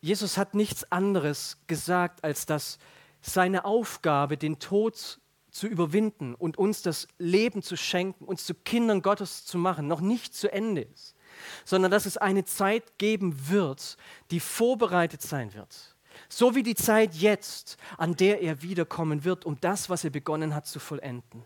Jesus 0.02 0.38
hat 0.38 0.54
nichts 0.54 0.92
anderes 0.92 1.58
gesagt, 1.66 2.24
als 2.24 2.46
dass 2.46 2.78
seine 3.22 3.66
Aufgabe, 3.66 4.38
den 4.38 4.60
Tod 4.60 5.20
zu 5.50 5.66
überwinden 5.66 6.36
und 6.36 6.60
uns 6.60 6.84
das 6.84 7.08
Leben 7.18 7.64
zu 7.64 7.76
schenken, 7.76 8.26
uns 8.26 8.46
zu 8.46 8.54
Kindern 8.54 9.02
Gottes 9.02 9.46
zu 9.46 9.58
machen, 9.58 9.88
noch 9.88 10.00
nicht 10.00 10.36
zu 10.36 10.52
Ende 10.54 10.82
ist, 10.82 11.16
sondern 11.64 11.90
dass 11.90 12.06
es 12.06 12.18
eine 12.18 12.46
Zeit 12.46 13.00
geben 13.00 13.50
wird, 13.50 13.98
die 14.30 14.40
vorbereitet 14.40 15.24
sein 15.24 15.56
wird. 15.56 15.95
So 16.30 16.56
wie 16.56 16.64
die 16.64 16.76
Zeit 16.76 17.16
jetzt, 17.16 17.78
an 17.98 18.16
der 18.16 18.42
er 18.42 18.62
wiederkommen 18.62 19.24
wird, 19.24 19.46
um 19.46 19.60
das, 19.60 19.90
was 19.90 20.04
er 20.04 20.10
begonnen 20.10 20.56
hat, 20.56 20.68
zu 20.68 20.80
vollenden. 20.80 21.44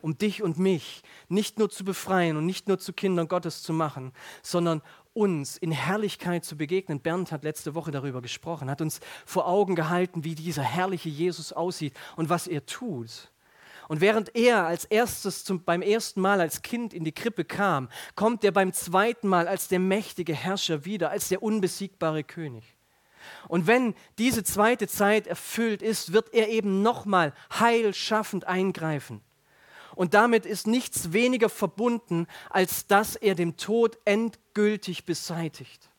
Um 0.00 0.16
dich 0.16 0.42
und 0.42 0.58
mich 0.58 1.02
nicht 1.28 1.58
nur 1.58 1.68
zu 1.68 1.84
befreien 1.84 2.36
und 2.36 2.46
nicht 2.46 2.68
nur 2.68 2.78
zu 2.78 2.92
Kindern 2.92 3.28
Gottes 3.28 3.62
zu 3.62 3.72
machen, 3.72 4.12
sondern 4.42 4.80
uns 5.12 5.56
in 5.56 5.72
Herrlichkeit 5.72 6.44
zu 6.44 6.56
begegnen. 6.56 7.00
Bernd 7.00 7.32
hat 7.32 7.44
letzte 7.44 7.74
Woche 7.74 7.90
darüber 7.90 8.22
gesprochen, 8.22 8.70
hat 8.70 8.80
uns 8.80 9.00
vor 9.26 9.46
Augen 9.46 9.74
gehalten, 9.74 10.24
wie 10.24 10.34
dieser 10.34 10.62
herrliche 10.62 11.08
Jesus 11.08 11.52
aussieht 11.52 11.94
und 12.16 12.28
was 12.28 12.46
er 12.46 12.64
tut. 12.64 13.32
Und 13.88 14.00
während 14.00 14.34
er 14.34 14.66
als 14.66 14.84
erstes 14.84 15.44
zum, 15.44 15.64
beim 15.64 15.82
ersten 15.82 16.20
Mal 16.20 16.40
als 16.40 16.62
Kind 16.62 16.94
in 16.94 17.04
die 17.04 17.12
Krippe 17.12 17.44
kam, 17.44 17.88
kommt 18.14 18.44
er 18.44 18.52
beim 18.52 18.72
zweiten 18.72 19.28
Mal 19.28 19.48
als 19.48 19.68
der 19.68 19.80
mächtige 19.80 20.34
Herrscher 20.34 20.84
wieder, 20.84 21.10
als 21.10 21.28
der 21.28 21.42
unbesiegbare 21.42 22.24
König. 22.24 22.71
Und 23.48 23.66
wenn 23.66 23.94
diese 24.18 24.44
zweite 24.44 24.88
Zeit 24.88 25.26
erfüllt 25.26 25.82
ist, 25.82 26.12
wird 26.12 26.32
er 26.32 26.48
eben 26.48 26.82
nochmal 26.82 27.32
heilschaffend 27.58 28.46
eingreifen. 28.46 29.20
Und 29.94 30.14
damit 30.14 30.46
ist 30.46 30.66
nichts 30.66 31.12
weniger 31.12 31.48
verbunden, 31.48 32.26
als 32.50 32.86
dass 32.86 33.16
er 33.16 33.34
dem 33.34 33.56
Tod 33.56 33.98
endgültig 34.04 35.04
beseitigt. 35.04 35.90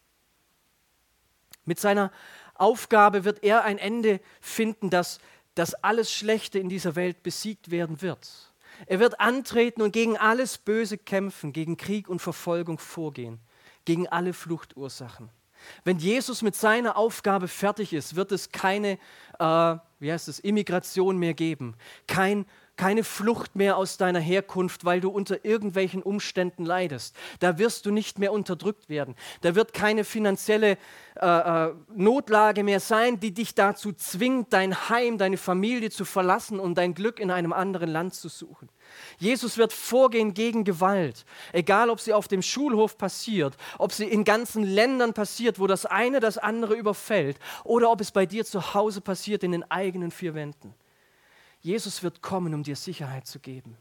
Mit 1.66 1.80
seiner 1.80 2.12
Aufgabe 2.56 3.24
wird 3.24 3.44
er 3.44 3.64
ein 3.64 3.78
Ende 3.78 4.20
finden, 4.42 4.90
dass, 4.90 5.20
dass 5.56 5.74
alles 5.76 6.12
Schlechte 6.12 6.60
in 6.60 6.70
dieser 6.70 6.96
Welt 6.96 7.24
besiegt 7.24 7.72
werden 7.72 8.02
wird. 8.02 8.54
Er 8.86 9.00
wird 9.00 9.20
antreten 9.20 9.82
und 9.82 9.92
gegen 9.92 10.18
alles 10.18 10.58
Böse 10.58 10.98
kämpfen, 10.98 11.54
gegen 11.54 11.78
Krieg 11.78 12.10
und 12.10 12.22
Verfolgung 12.22 12.80
vorgehen, 12.80 13.40
gegen 13.86 14.08
alle 14.08 14.34
Fluchtursachen. 14.34 15.30
Wenn 15.84 15.98
Jesus 15.98 16.42
mit 16.42 16.56
seiner 16.56 16.98
Aufgabe 16.98 17.48
fertig 17.48 17.94
ist, 17.94 18.16
wird 18.16 18.32
es 18.32 18.52
keine, 18.52 18.98
äh, 19.40 19.76
wie 20.00 20.12
heißt 20.12 20.28
es, 20.28 20.40
Immigration 20.40 21.18
mehr 21.18 21.34
geben, 21.34 21.76
kein 22.08 22.46
keine 22.76 23.04
Flucht 23.04 23.56
mehr 23.56 23.78
aus 23.78 23.98
deiner 23.98 24.20
Herkunft, 24.20 24.84
weil 24.84 25.00
du 25.00 25.10
unter 25.10 25.46
irgendwelchen 25.46 26.02
Umständen 26.02 26.66
leidest. 26.66 27.16
Da 27.40 27.58
wirst 27.58 27.86
du 27.86 27.92
nicht 27.92 28.18
mehr 28.20 28.32
unterdrückt 28.32 28.90
werden. 28.90 29.16
Da 29.42 29.56
wird 29.56 29.74
keine 29.74 30.04
finanzielle 30.04 30.78
äh, 31.16 31.68
äh, 31.68 31.74
Notlage 31.96 32.64
mehr 32.64 32.80
sein, 32.80 33.20
die 33.20 33.34
dich 33.34 33.54
dazu 33.54 33.94
zwingt, 33.94 34.52
dein 34.54 34.90
Heim, 34.90 35.18
deine 35.18 35.38
Familie 35.38 35.92
zu 35.92 36.06
verlassen 36.06 36.60
und 36.60 36.76
dein 36.78 36.96
Glück 36.96 37.20
in 37.20 37.30
einem 37.30 37.54
anderen 37.54 37.90
Land 37.90 38.16
zu 38.16 38.30
suchen. 38.30 38.70
Jesus 39.18 39.58
wird 39.58 39.74
vorgehen 39.74 40.34
gegen 40.34 40.64
Gewalt, 40.64 41.26
egal 41.52 41.90
ob 41.90 42.00
sie 42.00 42.14
auf 42.14 42.28
dem 42.28 42.42
Schulhof 42.42 42.98
passiert, 42.98 43.56
ob 43.78 43.92
sie 43.92 44.06
in 44.06 44.24
ganzen 44.24 44.64
Ländern 44.64 45.14
passiert, 45.14 45.60
wo 45.60 45.68
das 45.68 45.86
eine 45.86 46.20
das 46.20 46.38
andere 46.38 46.74
überfällt, 46.76 47.38
oder 47.64 47.92
ob 47.92 48.02
es 48.02 48.12
bei 48.12 48.26
dir 48.26 48.46
zu 48.46 48.74
Hause 48.74 49.02
passiert 49.02 49.44
in 49.44 49.52
den 49.52 49.70
eigenen 49.70 50.12
vier 50.12 50.34
Wänden. 50.34 50.74
Jesus 51.64 52.04
wird 52.04 52.22
kommen, 52.22 52.54
um 52.54 52.62
dir 52.62 52.76
Sicherheit 52.76 53.26
zu 53.26 53.40
geben. 53.40 53.78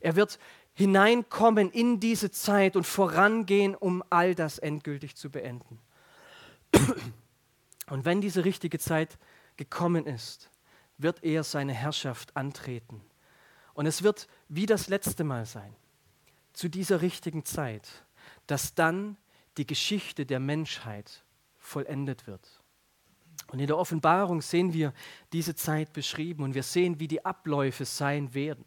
Er 0.00 0.16
wird 0.16 0.38
hineinkommen 0.74 1.70
in 1.70 2.00
diese 2.00 2.30
Zeit 2.30 2.76
und 2.76 2.84
vorangehen, 2.84 3.74
um 3.74 4.02
all 4.10 4.34
das 4.34 4.58
endgültig 4.58 5.14
zu 5.14 5.30
beenden. 5.30 5.78
Und 7.88 8.04
wenn 8.04 8.20
diese 8.20 8.44
richtige 8.44 8.78
Zeit 8.78 9.18
gekommen 9.56 10.06
ist, 10.06 10.50
wird 10.98 11.22
er 11.22 11.44
seine 11.44 11.72
Herrschaft 11.72 12.36
antreten. 12.36 13.00
Und 13.74 13.86
es 13.86 14.02
wird 14.02 14.28
wie 14.48 14.66
das 14.66 14.88
letzte 14.88 15.24
Mal 15.24 15.46
sein, 15.46 15.74
zu 16.52 16.68
dieser 16.68 17.02
richtigen 17.02 17.44
Zeit, 17.44 18.04
dass 18.46 18.74
dann 18.74 19.16
die 19.56 19.66
Geschichte 19.66 20.26
der 20.26 20.40
Menschheit 20.40 21.24
vollendet 21.58 22.26
wird. 22.26 22.59
Und 23.50 23.58
in 23.58 23.66
der 23.66 23.78
Offenbarung 23.78 24.42
sehen 24.42 24.72
wir 24.72 24.92
diese 25.32 25.54
Zeit 25.54 25.92
beschrieben 25.92 26.44
und 26.44 26.54
wir 26.54 26.62
sehen, 26.62 27.00
wie 27.00 27.08
die 27.08 27.24
Abläufe 27.24 27.84
sein 27.84 28.32
werden. 28.32 28.64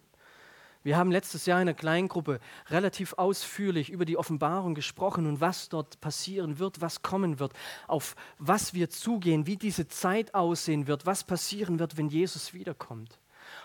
Wir 0.83 0.97
haben 0.97 1.11
letztes 1.11 1.45
Jahr 1.45 1.61
in 1.61 1.69
einer 1.69 1.77
Kleingruppe 1.77 2.41
relativ 2.69 3.13
ausführlich 3.13 3.89
über 3.89 4.03
die 4.03 4.17
Offenbarung 4.17 4.75
gesprochen 4.75 5.25
und 5.25 5.39
was 5.39 5.69
dort 5.69 6.01
passieren 6.01 6.59
wird, 6.59 6.81
was 6.81 7.01
kommen 7.01 7.39
wird, 7.39 7.53
auf 7.87 8.17
was 8.37 8.73
wir 8.73 8.89
zugehen, 8.89 9.47
wie 9.47 9.55
diese 9.55 9.87
Zeit 9.87 10.35
aussehen 10.35 10.85
wird, 10.87 11.05
was 11.05 11.23
passieren 11.23 11.79
wird, 11.79 11.95
wenn 11.95 12.09
Jesus 12.09 12.53
wiederkommt. 12.53 13.17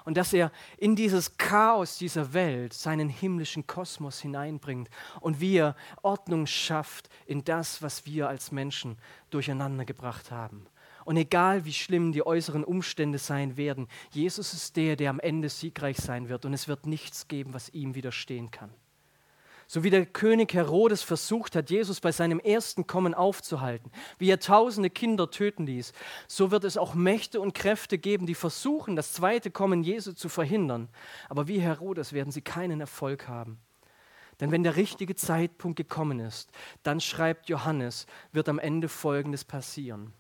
Und 0.04 0.16
dass 0.16 0.32
er 0.32 0.52
in 0.76 0.94
dieses 0.94 1.36
Chaos 1.38 1.98
dieser 1.98 2.32
Welt 2.32 2.72
seinen 2.72 3.08
himmlischen 3.08 3.66
Kosmos 3.66 4.20
hineinbringt 4.20 4.88
und 5.20 5.40
wie 5.40 5.56
er 5.56 5.74
Ordnung 6.02 6.46
schafft 6.46 7.08
in 7.26 7.44
das, 7.44 7.82
was 7.82 8.06
wir 8.06 8.28
als 8.28 8.52
Menschen 8.52 8.96
durcheinander 9.30 9.84
gebracht 9.84 10.30
haben. 10.30 10.66
Und 11.08 11.16
egal 11.16 11.64
wie 11.64 11.72
schlimm 11.72 12.12
die 12.12 12.26
äußeren 12.26 12.64
Umstände 12.64 13.16
sein 13.16 13.56
werden, 13.56 13.88
Jesus 14.10 14.52
ist 14.52 14.76
der, 14.76 14.94
der 14.94 15.08
am 15.08 15.20
Ende 15.20 15.48
siegreich 15.48 15.96
sein 15.96 16.28
wird 16.28 16.44
und 16.44 16.52
es 16.52 16.68
wird 16.68 16.84
nichts 16.84 17.28
geben, 17.28 17.54
was 17.54 17.70
ihm 17.70 17.94
widerstehen 17.94 18.50
kann. 18.50 18.68
So 19.66 19.84
wie 19.84 19.88
der 19.88 20.04
König 20.04 20.52
Herodes 20.52 21.02
versucht 21.02 21.56
hat, 21.56 21.70
Jesus 21.70 22.00
bei 22.00 22.12
seinem 22.12 22.40
ersten 22.40 22.86
Kommen 22.86 23.14
aufzuhalten, 23.14 23.90
wie 24.18 24.28
er 24.28 24.38
tausende 24.38 24.90
Kinder 24.90 25.30
töten 25.30 25.64
ließ, 25.64 25.94
so 26.26 26.50
wird 26.50 26.64
es 26.64 26.76
auch 26.76 26.92
Mächte 26.92 27.40
und 27.40 27.54
Kräfte 27.54 27.96
geben, 27.96 28.26
die 28.26 28.34
versuchen, 28.34 28.94
das 28.94 29.14
zweite 29.14 29.50
Kommen 29.50 29.82
Jesu 29.82 30.12
zu 30.12 30.28
verhindern. 30.28 30.90
Aber 31.30 31.48
wie 31.48 31.58
Herodes 31.58 32.12
werden 32.12 32.32
sie 32.32 32.42
keinen 32.42 32.82
Erfolg 32.82 33.28
haben. 33.28 33.56
Denn 34.40 34.52
wenn 34.52 34.62
der 34.62 34.76
richtige 34.76 35.16
Zeitpunkt 35.16 35.78
gekommen 35.78 36.20
ist, 36.20 36.50
dann 36.82 37.00
schreibt 37.00 37.48
Johannes, 37.48 38.04
wird 38.30 38.50
am 38.50 38.58
Ende 38.58 38.90
Folgendes 38.90 39.46
passieren. 39.46 40.12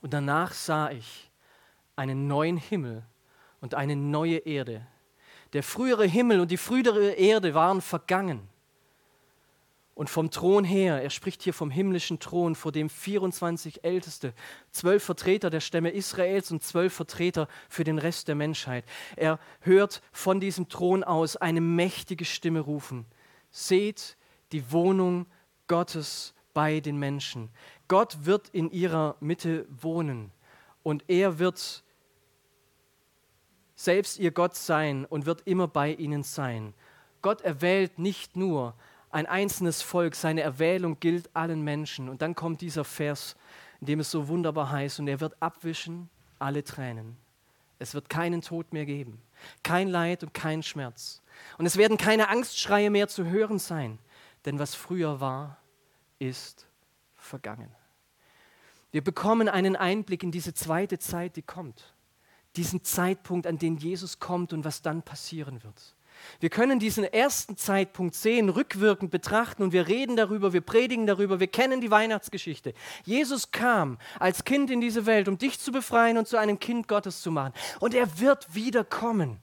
Und 0.00 0.12
danach 0.12 0.52
sah 0.52 0.90
ich 0.90 1.30
einen 1.96 2.26
neuen 2.26 2.56
Himmel 2.56 3.02
und 3.60 3.74
eine 3.74 3.96
neue 3.96 4.38
Erde. 4.38 4.86
Der 5.52 5.62
frühere 5.62 6.06
Himmel 6.06 6.40
und 6.40 6.50
die 6.50 6.56
frühere 6.56 7.12
Erde 7.12 7.54
waren 7.54 7.80
vergangen. 7.80 8.48
Und 9.94 10.08
vom 10.08 10.30
Thron 10.30 10.64
her, 10.64 11.02
er 11.02 11.10
spricht 11.10 11.42
hier 11.42 11.52
vom 11.52 11.70
himmlischen 11.70 12.20
Thron, 12.20 12.54
vor 12.54 12.72
dem 12.72 12.88
24 12.88 13.84
Älteste, 13.84 14.32
zwölf 14.70 15.04
Vertreter 15.04 15.50
der 15.50 15.60
Stämme 15.60 15.90
Israels 15.90 16.50
und 16.50 16.62
zwölf 16.62 16.94
Vertreter 16.94 17.48
für 17.68 17.84
den 17.84 17.98
Rest 17.98 18.28
der 18.28 18.34
Menschheit. 18.34 18.86
Er 19.16 19.38
hört 19.60 20.00
von 20.10 20.40
diesem 20.40 20.70
Thron 20.70 21.04
aus 21.04 21.36
eine 21.36 21.60
mächtige 21.60 22.24
Stimme 22.24 22.60
rufen. 22.60 23.04
Seht 23.50 24.16
die 24.52 24.72
Wohnung 24.72 25.26
Gottes 25.66 26.32
bei 26.54 26.80
den 26.80 26.96
Menschen. 26.96 27.50
Gott 27.90 28.24
wird 28.24 28.50
in 28.50 28.70
ihrer 28.70 29.16
Mitte 29.18 29.66
wohnen 29.68 30.30
und 30.84 31.02
er 31.08 31.40
wird 31.40 31.82
selbst 33.74 34.20
ihr 34.20 34.30
Gott 34.30 34.54
sein 34.54 35.04
und 35.04 35.26
wird 35.26 35.42
immer 35.44 35.66
bei 35.66 35.94
ihnen 35.94 36.22
sein. 36.22 36.72
Gott 37.20 37.40
erwählt 37.40 37.98
nicht 37.98 38.36
nur 38.36 38.76
ein 39.10 39.26
einzelnes 39.26 39.82
Volk, 39.82 40.14
seine 40.14 40.40
Erwählung 40.40 41.00
gilt 41.00 41.34
allen 41.34 41.62
Menschen. 41.62 42.08
Und 42.08 42.22
dann 42.22 42.36
kommt 42.36 42.60
dieser 42.60 42.84
Vers, 42.84 43.34
in 43.80 43.88
dem 43.88 43.98
es 43.98 44.12
so 44.12 44.28
wunderbar 44.28 44.70
heißt, 44.70 45.00
und 45.00 45.08
er 45.08 45.18
wird 45.18 45.42
abwischen 45.42 46.08
alle 46.38 46.62
Tränen. 46.62 47.16
Es 47.80 47.92
wird 47.92 48.08
keinen 48.08 48.40
Tod 48.40 48.72
mehr 48.72 48.86
geben, 48.86 49.20
kein 49.64 49.88
Leid 49.88 50.22
und 50.22 50.32
kein 50.32 50.62
Schmerz. 50.62 51.22
Und 51.58 51.66
es 51.66 51.76
werden 51.76 51.96
keine 51.96 52.28
Angstschreie 52.28 52.88
mehr 52.88 53.08
zu 53.08 53.24
hören 53.24 53.58
sein, 53.58 53.98
denn 54.44 54.60
was 54.60 54.76
früher 54.76 55.20
war, 55.20 55.56
ist 56.20 56.68
vergangen. 57.16 57.79
Wir 58.92 59.02
bekommen 59.02 59.48
einen 59.48 59.76
Einblick 59.76 60.22
in 60.22 60.32
diese 60.32 60.54
zweite 60.54 60.98
Zeit, 60.98 61.36
die 61.36 61.42
kommt. 61.42 61.94
Diesen 62.56 62.82
Zeitpunkt, 62.82 63.46
an 63.46 63.58
den 63.58 63.76
Jesus 63.76 64.18
kommt 64.18 64.52
und 64.52 64.64
was 64.64 64.82
dann 64.82 65.02
passieren 65.02 65.62
wird. 65.62 65.94
Wir 66.38 66.50
können 66.50 66.78
diesen 66.78 67.04
ersten 67.04 67.56
Zeitpunkt 67.56 68.14
sehen, 68.14 68.48
rückwirkend 68.48 69.10
betrachten 69.10 69.62
und 69.62 69.72
wir 69.72 69.86
reden 69.88 70.16
darüber, 70.16 70.52
wir 70.52 70.60
predigen 70.60 71.06
darüber, 71.06 71.40
wir 71.40 71.46
kennen 71.46 71.80
die 71.80 71.90
Weihnachtsgeschichte. 71.90 72.74
Jesus 73.04 73.50
kam 73.50 73.98
als 74.18 74.44
Kind 74.44 74.70
in 74.70 74.80
diese 74.80 75.06
Welt, 75.06 75.28
um 75.28 75.38
dich 75.38 75.58
zu 75.58 75.72
befreien 75.72 76.18
und 76.18 76.28
zu 76.28 76.36
einem 76.36 76.58
Kind 76.58 76.88
Gottes 76.88 77.22
zu 77.22 77.30
machen. 77.30 77.52
Und 77.78 77.94
er 77.94 78.20
wird 78.20 78.54
wiederkommen 78.54 79.40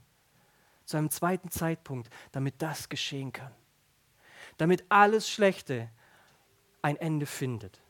zu 0.86 0.98
einem 0.98 1.10
zweiten 1.10 1.50
Zeitpunkt, 1.50 2.10
damit 2.32 2.56
das 2.62 2.90
geschehen 2.90 3.34
kann. 3.34 3.52
Damit 4.58 4.86
alles 4.90 5.30
Schlechte 5.30 5.90
ein 6.82 6.98
Ende 6.98 7.26
findet. 7.26 7.82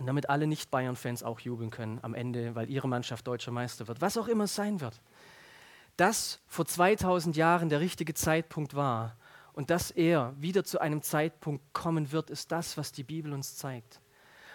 Und 0.00 0.06
damit 0.06 0.30
alle 0.30 0.46
Nicht-Bayern-Fans 0.46 1.22
auch 1.22 1.40
jubeln 1.40 1.70
können 1.70 1.98
am 2.00 2.14
Ende, 2.14 2.54
weil 2.54 2.70
ihre 2.70 2.88
Mannschaft 2.88 3.26
deutscher 3.26 3.50
Meister 3.50 3.86
wird. 3.86 4.00
Was 4.00 4.16
auch 4.16 4.28
immer 4.28 4.44
es 4.44 4.54
sein 4.54 4.80
wird. 4.80 4.98
Dass 5.98 6.40
vor 6.46 6.64
2000 6.64 7.36
Jahren 7.36 7.68
der 7.68 7.80
richtige 7.80 8.14
Zeitpunkt 8.14 8.74
war 8.74 9.14
und 9.52 9.68
dass 9.68 9.90
er 9.90 10.34
wieder 10.38 10.64
zu 10.64 10.80
einem 10.80 11.02
Zeitpunkt 11.02 11.74
kommen 11.74 12.12
wird, 12.12 12.30
ist 12.30 12.50
das, 12.50 12.78
was 12.78 12.92
die 12.92 13.02
Bibel 13.02 13.34
uns 13.34 13.56
zeigt. 13.56 14.00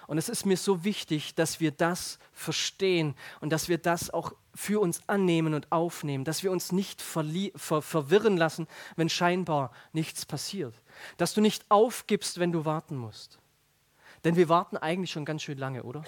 Und 0.08 0.18
es 0.18 0.30
ist 0.30 0.48
mir 0.48 0.58
so 0.58 0.84
wichtig, 0.84 1.36
dass 1.36 1.60
wir 1.60 1.70
das 1.70 2.18
verstehen 2.34 3.16
und 3.40 3.52
dass 3.52 3.70
wir 3.70 3.78
das 3.78 4.10
auch 4.10 4.34
für 4.56 4.80
uns 4.80 5.08
annehmen 5.08 5.54
und 5.54 5.72
aufnehmen, 5.72 6.24
dass 6.24 6.42
wir 6.42 6.52
uns 6.52 6.72
nicht 6.72 7.04
ver 7.04 7.24
verwirren 7.84 8.38
lassen, 8.38 8.68
wenn 8.96 9.10
scheinbar 9.10 9.72
nichts 9.94 10.26
passiert. 10.26 10.74
Dass 11.18 11.36
du 11.36 11.42
nicht 11.42 11.66
aufgibst, 11.70 12.40
wenn 12.40 12.52
du 12.52 12.66
warten 12.66 12.96
musst. 12.96 13.40
Denn 14.26 14.36
wir 14.36 14.50
warten 14.50 14.76
eigentlich 14.76 15.12
schon 15.12 15.24
ganz 15.24 15.44
schön 15.44 15.58
lange, 15.58 15.84
oder? 15.84 16.04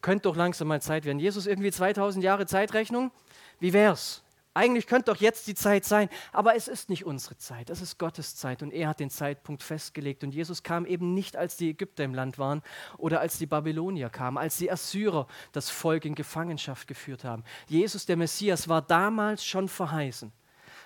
Könnte 0.00 0.22
doch 0.22 0.36
langsam 0.36 0.68
mal 0.68 0.80
Zeit 0.80 1.04
werden. 1.04 1.18
Jesus, 1.18 1.46
irgendwie 1.46 1.72
2000 1.72 2.24
Jahre 2.24 2.46
Zeitrechnung? 2.46 3.10
Wie 3.58 3.72
wär's? 3.72 4.22
Eigentlich 4.56 4.86
könnte 4.86 5.10
doch 5.10 5.20
jetzt 5.20 5.48
die 5.48 5.56
Zeit 5.56 5.84
sein, 5.84 6.08
aber 6.32 6.54
es 6.54 6.68
ist 6.68 6.88
nicht 6.88 7.04
unsere 7.04 7.36
Zeit, 7.36 7.70
es 7.70 7.80
ist 7.80 7.98
Gottes 7.98 8.36
Zeit 8.36 8.62
und 8.62 8.72
er 8.72 8.88
hat 8.88 9.00
den 9.00 9.10
Zeitpunkt 9.10 9.64
festgelegt. 9.64 10.22
Und 10.22 10.32
Jesus 10.32 10.62
kam 10.62 10.86
eben 10.86 11.12
nicht, 11.12 11.36
als 11.36 11.56
die 11.56 11.70
Ägypter 11.70 12.04
im 12.04 12.14
Land 12.14 12.38
waren 12.38 12.62
oder 12.96 13.18
als 13.18 13.36
die 13.36 13.46
Babylonier 13.46 14.10
kamen, 14.10 14.38
als 14.38 14.56
die 14.56 14.70
Assyrer 14.70 15.26
das 15.50 15.70
Volk 15.70 16.04
in 16.04 16.14
Gefangenschaft 16.14 16.86
geführt 16.86 17.24
haben. 17.24 17.42
Jesus, 17.66 18.06
der 18.06 18.16
Messias, 18.16 18.68
war 18.68 18.80
damals 18.80 19.44
schon 19.44 19.66
verheißen, 19.66 20.32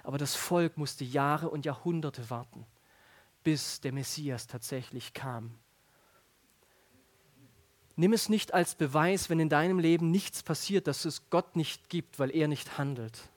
aber 0.02 0.16
das 0.16 0.34
Volk 0.34 0.78
musste 0.78 1.04
Jahre 1.04 1.50
und 1.50 1.66
Jahrhunderte 1.66 2.30
warten, 2.30 2.64
bis 3.44 3.82
der 3.82 3.92
Messias 3.92 4.46
tatsächlich 4.46 5.12
kam. 5.12 5.58
Nimm 7.98 8.14
es 8.14 8.30
nicht 8.30 8.54
als 8.54 8.74
Beweis, 8.74 9.28
wenn 9.28 9.40
in 9.40 9.50
deinem 9.50 9.78
Leben 9.78 10.10
nichts 10.10 10.42
passiert, 10.42 10.86
dass 10.86 11.04
es 11.04 11.28
Gott 11.28 11.56
nicht 11.56 11.90
gibt, 11.90 12.18
weil 12.18 12.34
er 12.34 12.48
nicht 12.48 12.78
handelt 12.78 13.28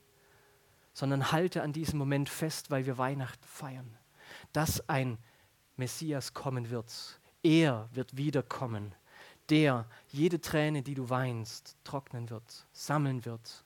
sondern 0.94 1.32
halte 1.32 1.64
an 1.64 1.74
diesem 1.74 1.98
Moment 2.00 2.30
fest, 2.30 2.70
weil 2.70 2.86
wir 2.86 2.98
Weihnachten 2.98 3.46
feiern, 3.46 3.98
dass 4.54 4.88
ein 4.90 5.18
Messias 5.78 6.34
kommen 6.34 6.70
wird. 6.70 7.20
Er 7.44 7.90
wird 7.94 8.18
wiederkommen, 8.18 8.94
der 9.50 9.88
jede 10.10 10.42
Träne, 10.42 10.84
die 10.84 10.94
du 10.94 11.10
weinst, 11.10 11.78
trocknen 11.84 12.30
wird, 12.30 12.68
sammeln 12.72 13.26
wird, 13.26 13.64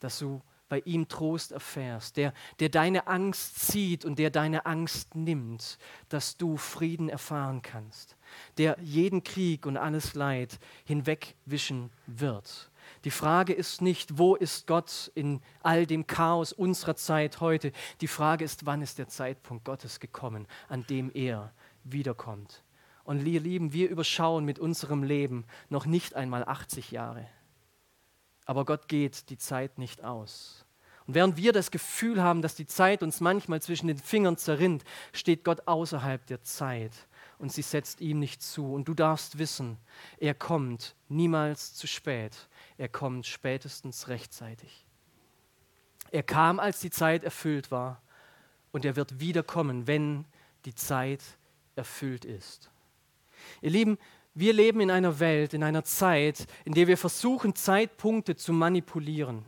dass 0.00 0.18
du 0.18 0.42
bei 0.68 0.80
ihm 0.80 1.08
Trost 1.08 1.52
erfährst, 1.52 2.16
der, 2.16 2.32
der 2.60 2.68
deine 2.68 3.06
Angst 3.06 3.70
zieht 3.70 4.04
und 4.04 4.18
der 4.18 4.30
deine 4.30 4.66
Angst 4.66 5.14
nimmt, 5.14 5.78
dass 6.08 6.36
du 6.36 6.56
Frieden 6.56 7.08
erfahren 7.08 7.60
kannst, 7.60 8.16
der 8.58 8.76
jeden 8.80 9.22
Krieg 9.22 9.66
und 9.66 9.76
alles 9.76 10.14
Leid 10.14 10.58
hinwegwischen 10.84 11.90
wird 12.06 12.70
die 13.04 13.10
Frage 13.10 13.52
ist 13.52 13.80
nicht, 13.80 14.18
wo 14.18 14.34
ist 14.34 14.66
Gott 14.66 15.10
in 15.14 15.40
all 15.62 15.86
dem 15.86 16.06
Chaos 16.06 16.52
unserer 16.52 16.96
Zeit 16.96 17.40
heute. 17.40 17.72
Die 18.00 18.08
Frage 18.08 18.44
ist, 18.44 18.66
wann 18.66 18.82
ist 18.82 18.98
der 18.98 19.08
Zeitpunkt 19.08 19.64
Gottes 19.64 20.00
gekommen, 20.00 20.46
an 20.68 20.84
dem 20.88 21.10
er 21.14 21.52
wiederkommt. 21.84 22.62
Und 23.04 23.26
ihr 23.26 23.40
Lieben, 23.40 23.72
wir 23.72 23.88
überschauen 23.88 24.44
mit 24.44 24.58
unserem 24.58 25.02
Leben 25.02 25.46
noch 25.68 25.86
nicht 25.86 26.14
einmal 26.14 26.44
80 26.44 26.90
Jahre. 26.90 27.26
Aber 28.44 28.64
Gott 28.64 28.88
geht 28.88 29.30
die 29.30 29.38
Zeit 29.38 29.78
nicht 29.78 30.04
aus. 30.04 30.66
Und 31.06 31.14
während 31.14 31.36
wir 31.36 31.52
das 31.52 31.70
Gefühl 31.70 32.22
haben, 32.22 32.42
dass 32.42 32.54
die 32.54 32.66
Zeit 32.66 33.02
uns 33.02 33.20
manchmal 33.20 33.62
zwischen 33.62 33.88
den 33.88 33.98
Fingern 33.98 34.36
zerrinnt, 34.36 34.84
steht 35.12 35.44
Gott 35.44 35.66
außerhalb 35.66 36.24
der 36.26 36.42
Zeit 36.42 36.92
und 37.40 37.50
sie 37.50 37.62
setzt 37.62 38.00
ihm 38.00 38.20
nicht 38.20 38.42
zu. 38.42 38.74
Und 38.74 38.86
du 38.86 38.94
darfst 38.94 39.38
wissen, 39.38 39.78
er 40.18 40.34
kommt 40.34 40.94
niemals 41.08 41.74
zu 41.74 41.86
spät. 41.86 42.48
Er 42.76 42.88
kommt 42.88 43.26
spätestens 43.26 44.08
rechtzeitig. 44.08 44.84
Er 46.10 46.22
kam, 46.22 46.60
als 46.60 46.80
die 46.80 46.90
Zeit 46.90 47.24
erfüllt 47.24 47.70
war 47.70 48.02
und 48.72 48.84
er 48.84 48.96
wird 48.96 49.20
wiederkommen, 49.20 49.86
wenn 49.86 50.26
die 50.64 50.74
Zeit 50.74 51.22
erfüllt 51.76 52.24
ist. 52.24 52.70
Ihr 53.62 53.70
Lieben, 53.70 53.98
wir 54.34 54.52
leben 54.52 54.80
in 54.80 54.90
einer 54.90 55.18
Welt, 55.18 55.54
in 55.54 55.62
einer 55.62 55.84
Zeit, 55.84 56.46
in 56.64 56.74
der 56.74 56.86
wir 56.86 56.98
versuchen, 56.98 57.54
Zeitpunkte 57.54 58.36
zu 58.36 58.52
manipulieren 58.52 59.44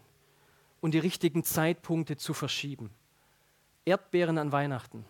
und 0.81 0.95
die 0.95 0.99
richtigen 0.99 1.45
Zeitpunkte 1.45 2.17
zu 2.17 2.33
verschieben. 2.33 2.91
Erdbeeren 3.85 4.39
an 4.39 4.51
Weihnachten. 4.51 5.05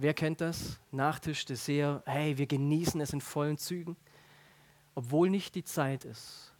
Wer 0.00 0.14
kennt 0.14 0.40
das? 0.40 0.80
Nachtisch, 0.90 1.44
Dessert, 1.44 2.02
hey, 2.06 2.38
wir 2.38 2.46
genießen 2.46 3.00
es 3.00 3.12
in 3.12 3.20
vollen 3.20 3.58
Zügen, 3.58 3.96
obwohl 4.94 5.30
nicht 5.30 5.54
die 5.54 5.64
Zeit 5.64 6.04
ist 6.04 6.50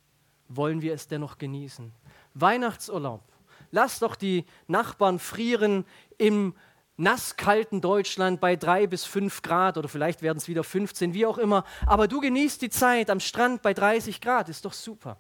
wollen 0.50 0.82
wir 0.82 0.92
es 0.92 1.08
dennoch 1.08 1.38
genießen. 1.38 1.92
Weihnachtsurlaub. 2.34 3.22
Lass 3.70 4.00
doch 4.00 4.16
die 4.16 4.44
Nachbarn 4.66 5.18
frieren 5.18 5.84
im 6.18 6.54
nasskalten 6.96 7.80
Deutschland 7.80 8.40
bei 8.40 8.56
drei 8.56 8.86
bis 8.86 9.04
fünf 9.04 9.42
Grad 9.42 9.78
oder 9.78 9.88
vielleicht 9.88 10.22
werden 10.22 10.38
es 10.38 10.48
wieder 10.48 10.64
15, 10.64 11.14
wie 11.14 11.24
auch 11.24 11.38
immer. 11.38 11.64
Aber 11.86 12.08
du 12.08 12.20
genießt 12.20 12.60
die 12.60 12.68
Zeit 12.68 13.08
am 13.10 13.20
Strand 13.20 13.62
bei 13.62 13.72
30 13.72 14.20
Grad, 14.20 14.48
ist 14.48 14.64
doch 14.64 14.72
super. 14.72 15.18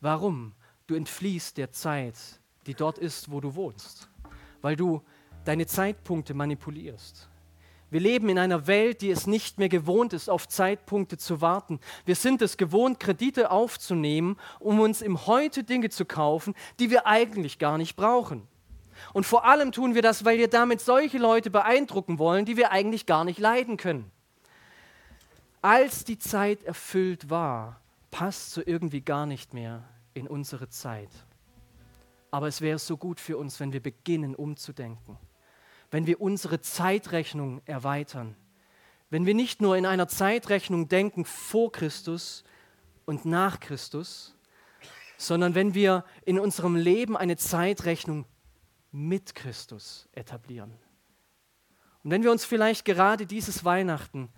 Warum? 0.00 0.54
Du 0.86 0.94
entfliehst 0.94 1.58
der 1.58 1.70
Zeit, 1.70 2.16
die 2.66 2.74
dort 2.74 2.98
ist, 2.98 3.30
wo 3.30 3.40
du 3.40 3.54
wohnst, 3.54 4.08
weil 4.62 4.74
du 4.74 5.02
deine 5.44 5.66
Zeitpunkte 5.66 6.34
manipulierst. 6.34 7.28
Wir 7.92 8.00
leben 8.00 8.30
in 8.30 8.38
einer 8.38 8.66
Welt, 8.66 9.02
die 9.02 9.10
es 9.10 9.26
nicht 9.26 9.58
mehr 9.58 9.68
gewohnt 9.68 10.14
ist, 10.14 10.30
auf 10.30 10.48
Zeitpunkte 10.48 11.18
zu 11.18 11.42
warten. 11.42 11.78
Wir 12.06 12.14
sind 12.14 12.40
es 12.40 12.56
gewohnt, 12.56 12.98
Kredite 12.98 13.50
aufzunehmen, 13.50 14.38
um 14.60 14.80
uns 14.80 15.02
im 15.02 15.26
Heute 15.26 15.62
Dinge 15.62 15.90
zu 15.90 16.06
kaufen, 16.06 16.54
die 16.80 16.88
wir 16.88 17.06
eigentlich 17.06 17.58
gar 17.58 17.76
nicht 17.76 17.94
brauchen. 17.94 18.48
Und 19.12 19.26
vor 19.26 19.44
allem 19.44 19.72
tun 19.72 19.94
wir 19.94 20.00
das, 20.00 20.24
weil 20.24 20.38
wir 20.38 20.48
damit 20.48 20.80
solche 20.80 21.18
Leute 21.18 21.50
beeindrucken 21.50 22.18
wollen, 22.18 22.46
die 22.46 22.56
wir 22.56 22.72
eigentlich 22.72 23.04
gar 23.04 23.26
nicht 23.26 23.38
leiden 23.38 23.76
können. 23.76 24.10
Als 25.60 26.04
die 26.04 26.18
Zeit 26.18 26.62
erfüllt 26.62 27.28
war, 27.28 27.82
passt 28.10 28.52
so 28.52 28.62
irgendwie 28.64 29.02
gar 29.02 29.26
nicht 29.26 29.52
mehr 29.52 29.84
in 30.14 30.26
unsere 30.28 30.70
Zeit. 30.70 31.10
Aber 32.30 32.48
es 32.48 32.62
wäre 32.62 32.78
so 32.78 32.96
gut 32.96 33.20
für 33.20 33.36
uns, 33.36 33.60
wenn 33.60 33.74
wir 33.74 33.82
beginnen 33.82 34.34
umzudenken 34.34 35.18
wenn 35.92 36.06
wir 36.06 36.20
unsere 36.20 36.60
Zeitrechnung 36.60 37.60
erweitern. 37.66 38.34
Wenn 39.10 39.26
wir 39.26 39.34
nicht 39.34 39.60
nur 39.60 39.76
in 39.76 39.84
einer 39.86 40.08
Zeitrechnung 40.08 40.88
denken 40.88 41.26
vor 41.26 41.70
Christus 41.70 42.44
und 43.04 43.26
nach 43.26 43.60
Christus, 43.60 44.34
sondern 45.18 45.54
wenn 45.54 45.74
wir 45.74 46.04
in 46.24 46.40
unserem 46.40 46.76
Leben 46.76 47.14
eine 47.16 47.36
Zeitrechnung 47.36 48.24
mit 48.90 49.34
Christus 49.34 50.08
etablieren. 50.12 50.72
Und 52.02 52.10
wenn 52.10 52.22
wir 52.22 52.32
uns 52.32 52.46
vielleicht 52.46 52.86
gerade 52.86 53.26
dieses 53.26 53.62
Weihnachten 53.64 54.30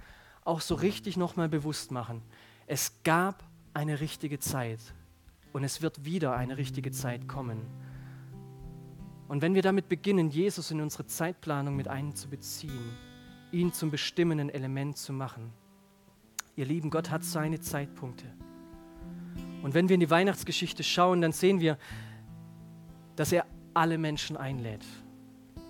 auch 0.45 0.61
so 0.61 0.75
richtig 0.75 1.17
nochmal 1.17 1.49
bewusst 1.49 1.93
machen, 1.93 2.21
es 2.67 3.01
gab 3.05 3.45
eine 3.75 4.01
richtige 4.01 4.41
Zeit 4.41 4.81
und 5.53 5.63
es 5.63 5.83
wird 5.83 6.05
wieder 6.05 6.35
eine 6.35 6.59
richtige 6.59 6.91
Zeit 6.91 7.29
kommen. 7.29 7.65
Und 9.29 9.43
wenn 9.43 9.55
wir 9.55 9.63
damit 9.63 9.89
beginnen, 9.89 10.31
Jesus 10.31 10.71
in 10.71 10.81
unsere 10.81 11.07
Zeitplanung 11.07 11.77
mit 11.77 11.89
einzubeziehen, 11.89 12.97
ihn 13.53 13.73
zum 13.73 13.91
bestimmenden 13.91 14.51
Element 14.51 14.99
zu 14.99 15.13
machen, 15.13 15.53
ihr 16.57 16.67
Lieben, 16.67 16.91
Gott 16.91 17.11
hat 17.11 17.25
seine 17.25 17.61
Zeitpunkte. 17.61 18.27
Und 19.63 19.75
wenn 19.75 19.89
wir 19.89 19.95
in 19.95 20.01
die 20.01 20.11
Weihnachtsgeschichte 20.11 20.83
schauen, 20.83 21.21
dann 21.23 21.33
sehen 21.33 21.61
wir, 21.61 21.79
dass 23.17 23.33
er 23.33 23.47
alle 23.73 23.97
Menschen 23.97 24.37
einlädt, 24.37 24.85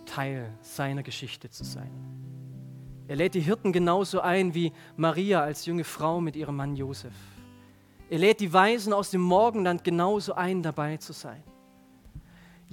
Teil 0.05 0.53
seiner 0.61 1.03
Geschichte 1.03 1.49
zu 1.49 1.65
sein. 1.65 1.91
Er 3.07 3.17
lädt 3.17 3.35
die 3.35 3.41
Hirten 3.41 3.73
genauso 3.73 4.21
ein 4.21 4.55
wie 4.55 4.73
Maria 4.97 5.43
als 5.43 5.67
junge 5.67 5.85
Frau 5.85 6.21
mit 6.21 6.37
ihrem 6.37 6.57
Mann 6.57 6.75
Josef. 6.75 7.15
Er 8.11 8.19
lädt 8.19 8.41
die 8.41 8.53
Weisen 8.53 8.93
aus 8.93 9.11
dem 9.11 9.21
Morgenland 9.21 9.85
genauso 9.85 10.35
ein, 10.35 10.63
dabei 10.63 10.97
zu 10.97 11.13
sein. 11.13 11.43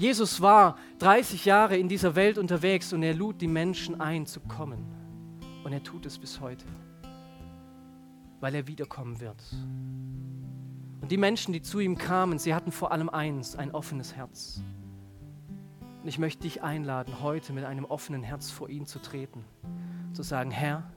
Jesus 0.01 0.41
war 0.41 0.79
30 0.97 1.45
Jahre 1.45 1.77
in 1.77 1.87
dieser 1.87 2.15
Welt 2.15 2.39
unterwegs 2.39 2.91
und 2.91 3.03
er 3.03 3.13
lud 3.13 3.39
die 3.39 3.47
Menschen 3.47 4.01
ein 4.01 4.25
zu 4.25 4.39
kommen. 4.39 4.83
Und 5.63 5.73
er 5.73 5.83
tut 5.83 6.07
es 6.07 6.17
bis 6.17 6.41
heute, 6.41 6.65
weil 8.39 8.55
er 8.55 8.65
wiederkommen 8.65 9.19
wird. 9.19 9.39
Und 11.01 11.11
die 11.11 11.17
Menschen, 11.17 11.53
die 11.53 11.61
zu 11.61 11.79
ihm 11.79 11.99
kamen, 11.99 12.39
sie 12.39 12.55
hatten 12.55 12.71
vor 12.71 12.91
allem 12.91 13.09
eins, 13.09 13.55
ein 13.55 13.69
offenes 13.75 14.15
Herz. 14.15 14.63
Und 16.01 16.07
ich 16.07 16.17
möchte 16.17 16.41
dich 16.41 16.63
einladen, 16.63 17.21
heute 17.21 17.53
mit 17.53 17.63
einem 17.63 17.85
offenen 17.85 18.23
Herz 18.23 18.49
vor 18.49 18.69
ihn 18.69 18.87
zu 18.87 18.97
treten, 18.97 19.45
zu 20.13 20.23
sagen, 20.23 20.49
Herr, 20.49 20.91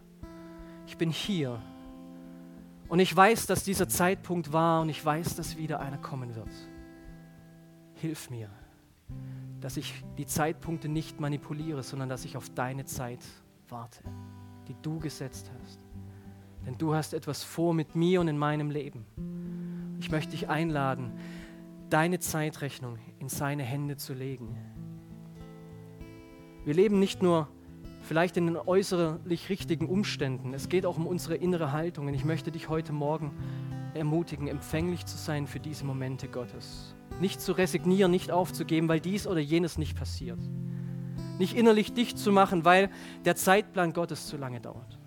ich 0.86 0.96
bin 0.96 1.10
hier 1.10 1.60
und 2.88 3.00
ich 3.00 3.14
weiß, 3.14 3.44
dass 3.44 3.64
dieser 3.64 3.86
Zeitpunkt 3.86 4.54
war 4.54 4.80
und 4.80 4.88
ich 4.88 5.04
weiß, 5.04 5.36
dass 5.36 5.58
wieder 5.58 5.80
einer 5.80 5.98
kommen 5.98 6.34
wird. 6.34 6.48
Hilf 7.96 8.30
mir 8.30 8.48
dass 9.60 9.76
ich 9.76 10.04
die 10.18 10.26
Zeitpunkte 10.26 10.88
nicht 10.88 11.20
manipuliere, 11.20 11.82
sondern 11.82 12.08
dass 12.08 12.24
ich 12.24 12.36
auf 12.36 12.50
deine 12.50 12.84
Zeit 12.84 13.20
warte, 13.68 14.02
die 14.68 14.76
du 14.82 14.98
gesetzt 14.98 15.50
hast. 15.58 15.80
Denn 16.66 16.76
du 16.78 16.94
hast 16.94 17.14
etwas 17.14 17.42
vor 17.42 17.74
mit 17.74 17.94
mir 17.94 18.20
und 18.20 18.28
in 18.28 18.38
meinem 18.38 18.70
Leben. 18.70 19.06
Ich 20.00 20.10
möchte 20.10 20.32
dich 20.32 20.48
einladen, 20.48 21.12
deine 21.90 22.18
Zeitrechnung 22.18 22.98
in 23.18 23.28
seine 23.28 23.62
Hände 23.62 23.96
zu 23.96 24.14
legen. 24.14 24.56
Wir 26.64 26.74
leben 26.74 26.98
nicht 26.98 27.22
nur 27.22 27.48
vielleicht 28.02 28.36
in 28.36 28.46
den 28.46 28.56
äußerlich 28.56 29.48
richtigen 29.48 29.88
Umständen, 29.88 30.54
es 30.54 30.68
geht 30.68 30.86
auch 30.86 30.96
um 30.96 31.06
unsere 31.06 31.36
innere 31.36 31.72
Haltung. 31.72 32.06
Und 32.06 32.14
ich 32.14 32.24
möchte 32.24 32.50
dich 32.50 32.68
heute 32.68 32.92
Morgen 32.92 33.32
ermutigen, 33.94 34.48
empfänglich 34.48 35.07
zu 35.07 35.16
sein 35.16 35.46
für 35.46 35.61
diese 35.61 35.85
Momente 35.85 36.28
Gottes. 36.28 36.94
Nicht 37.20 37.40
zu 37.40 37.52
resignieren, 37.52 38.11
nicht 38.11 38.30
aufzugeben, 38.30 38.88
weil 38.88 39.00
dies 39.00 39.26
oder 39.26 39.40
jenes 39.40 39.78
nicht 39.78 39.96
passiert. 39.96 40.38
Nicht 41.38 41.57
innerlich 41.57 41.92
dicht 41.92 42.18
zu 42.18 42.33
machen, 42.33 42.64
weil 42.64 42.90
der 43.24 43.37
Zeitplan 43.37 43.92
Gottes 43.92 44.26
zu 44.26 44.37
lange 44.37 44.61
dauert. 44.61 44.98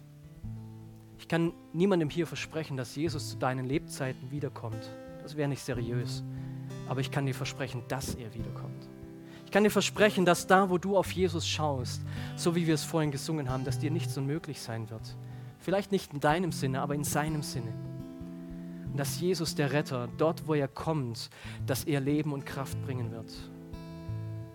Ich 1.17 1.27
kann 1.27 1.51
niemandem 1.73 2.09
hier 2.09 2.27
versprechen, 2.27 2.77
dass 2.77 2.95
Jesus 2.95 3.31
zu 3.31 3.37
deinen 3.37 3.65
Lebzeiten 3.65 4.31
wiederkommt. 4.31 4.89
Das 5.23 5.35
wäre 5.35 5.49
nicht 5.49 5.61
seriös. 5.61 6.23
Aber 6.87 7.01
ich 7.01 7.11
kann 7.11 7.25
dir 7.25 7.33
versprechen, 7.33 7.83
dass 7.87 8.15
er 8.15 8.33
wiederkommt. 8.33 8.87
Ich 9.45 9.51
kann 9.51 9.63
dir 9.63 9.71
versprechen, 9.71 10.25
dass 10.25 10.47
da, 10.47 10.69
wo 10.69 10.77
du 10.77 10.97
auf 10.97 11.11
Jesus 11.11 11.47
schaust, 11.47 12.01
so 12.35 12.55
wie 12.55 12.67
wir 12.67 12.75
es 12.75 12.83
vorhin 12.83 13.11
gesungen 13.11 13.49
haben, 13.49 13.63
dass 13.63 13.79
dir 13.79 13.91
nichts 13.91 14.17
unmöglich 14.17 14.61
sein 14.61 14.89
wird. 14.89 15.15
Vielleicht 15.59 15.91
nicht 15.91 16.13
in 16.13 16.19
deinem 16.19 16.51
Sinne, 16.51 16.81
aber 16.81 16.95
in 16.95 17.03
seinem 17.03 17.43
Sinne. 17.43 17.73
Dass 18.95 19.19
Jesus, 19.19 19.55
der 19.55 19.73
Retter, 19.73 20.07
dort, 20.17 20.47
wo 20.47 20.53
er 20.53 20.67
kommt, 20.67 21.29
dass 21.65 21.83
er 21.83 21.99
Leben 21.99 22.33
und 22.33 22.45
Kraft 22.45 22.81
bringen 22.83 23.11
wird. 23.11 23.31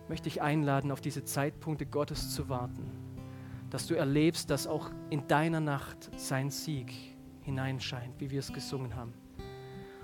Möchte 0.09 0.29
ich 0.29 0.43
einladen, 0.43 0.91
auf 0.91 1.01
diese 1.01 1.25
Zeitpunkte 1.25 1.87
Gottes 1.87 2.35
zu 2.35 2.49
warten. 2.49 2.91
Dass 3.71 3.87
du 3.87 3.95
erlebst, 3.95 4.51
dass 4.51 4.67
auch 4.67 4.91
in 5.11 5.27
deiner 5.29 5.61
Nacht 5.61 6.11
sein 6.17 6.51
Sieg 6.51 6.93
hineinscheint, 7.43 8.15
wie 8.19 8.31
wir 8.31 8.41
es 8.41 8.53
gesungen 8.53 8.97
haben. 8.97 9.15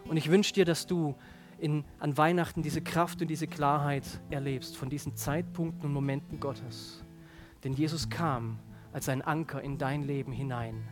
Und 0.06 0.16
ich 0.16 0.30
wünsche 0.30 0.54
dir, 0.54 0.64
dass 0.64 0.86
du 0.86 1.14
in, 1.58 1.84
an 1.98 2.16
Weihnachten 2.16 2.62
diese 2.62 2.80
Kraft 2.80 3.20
und 3.20 3.28
diese 3.28 3.46
Klarheit 3.46 4.04
erlebst 4.30 4.76
von 4.76 4.88
diesen 4.88 5.16
Zeitpunkten 5.16 5.84
und 5.84 5.92
Momenten 5.92 6.40
Gottes. 6.40 7.04
Denn 7.64 7.72
Jesus 7.72 8.08
kam 8.08 8.58
als 8.92 9.08
ein 9.08 9.22
Anker 9.22 9.60
in 9.60 9.78
dein 9.78 10.02
Leben 10.02 10.32
hinein, 10.32 10.82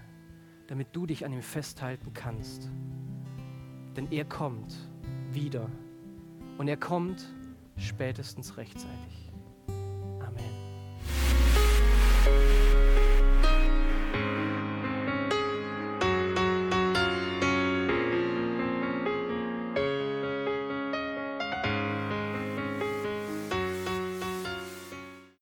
damit 0.67 0.89
du 0.93 1.07
dich 1.07 1.25
an 1.25 1.33
ihm 1.33 1.43
festhalten 1.43 2.13
kannst. 2.13 2.71
Denn 3.97 4.11
er 4.11 4.25
kommt 4.25 4.77
wieder 5.33 5.71
und 6.59 6.69
er 6.69 6.77
kommt 6.77 7.27
spätestens 7.77 8.57
rechtzeitig. 8.57 9.16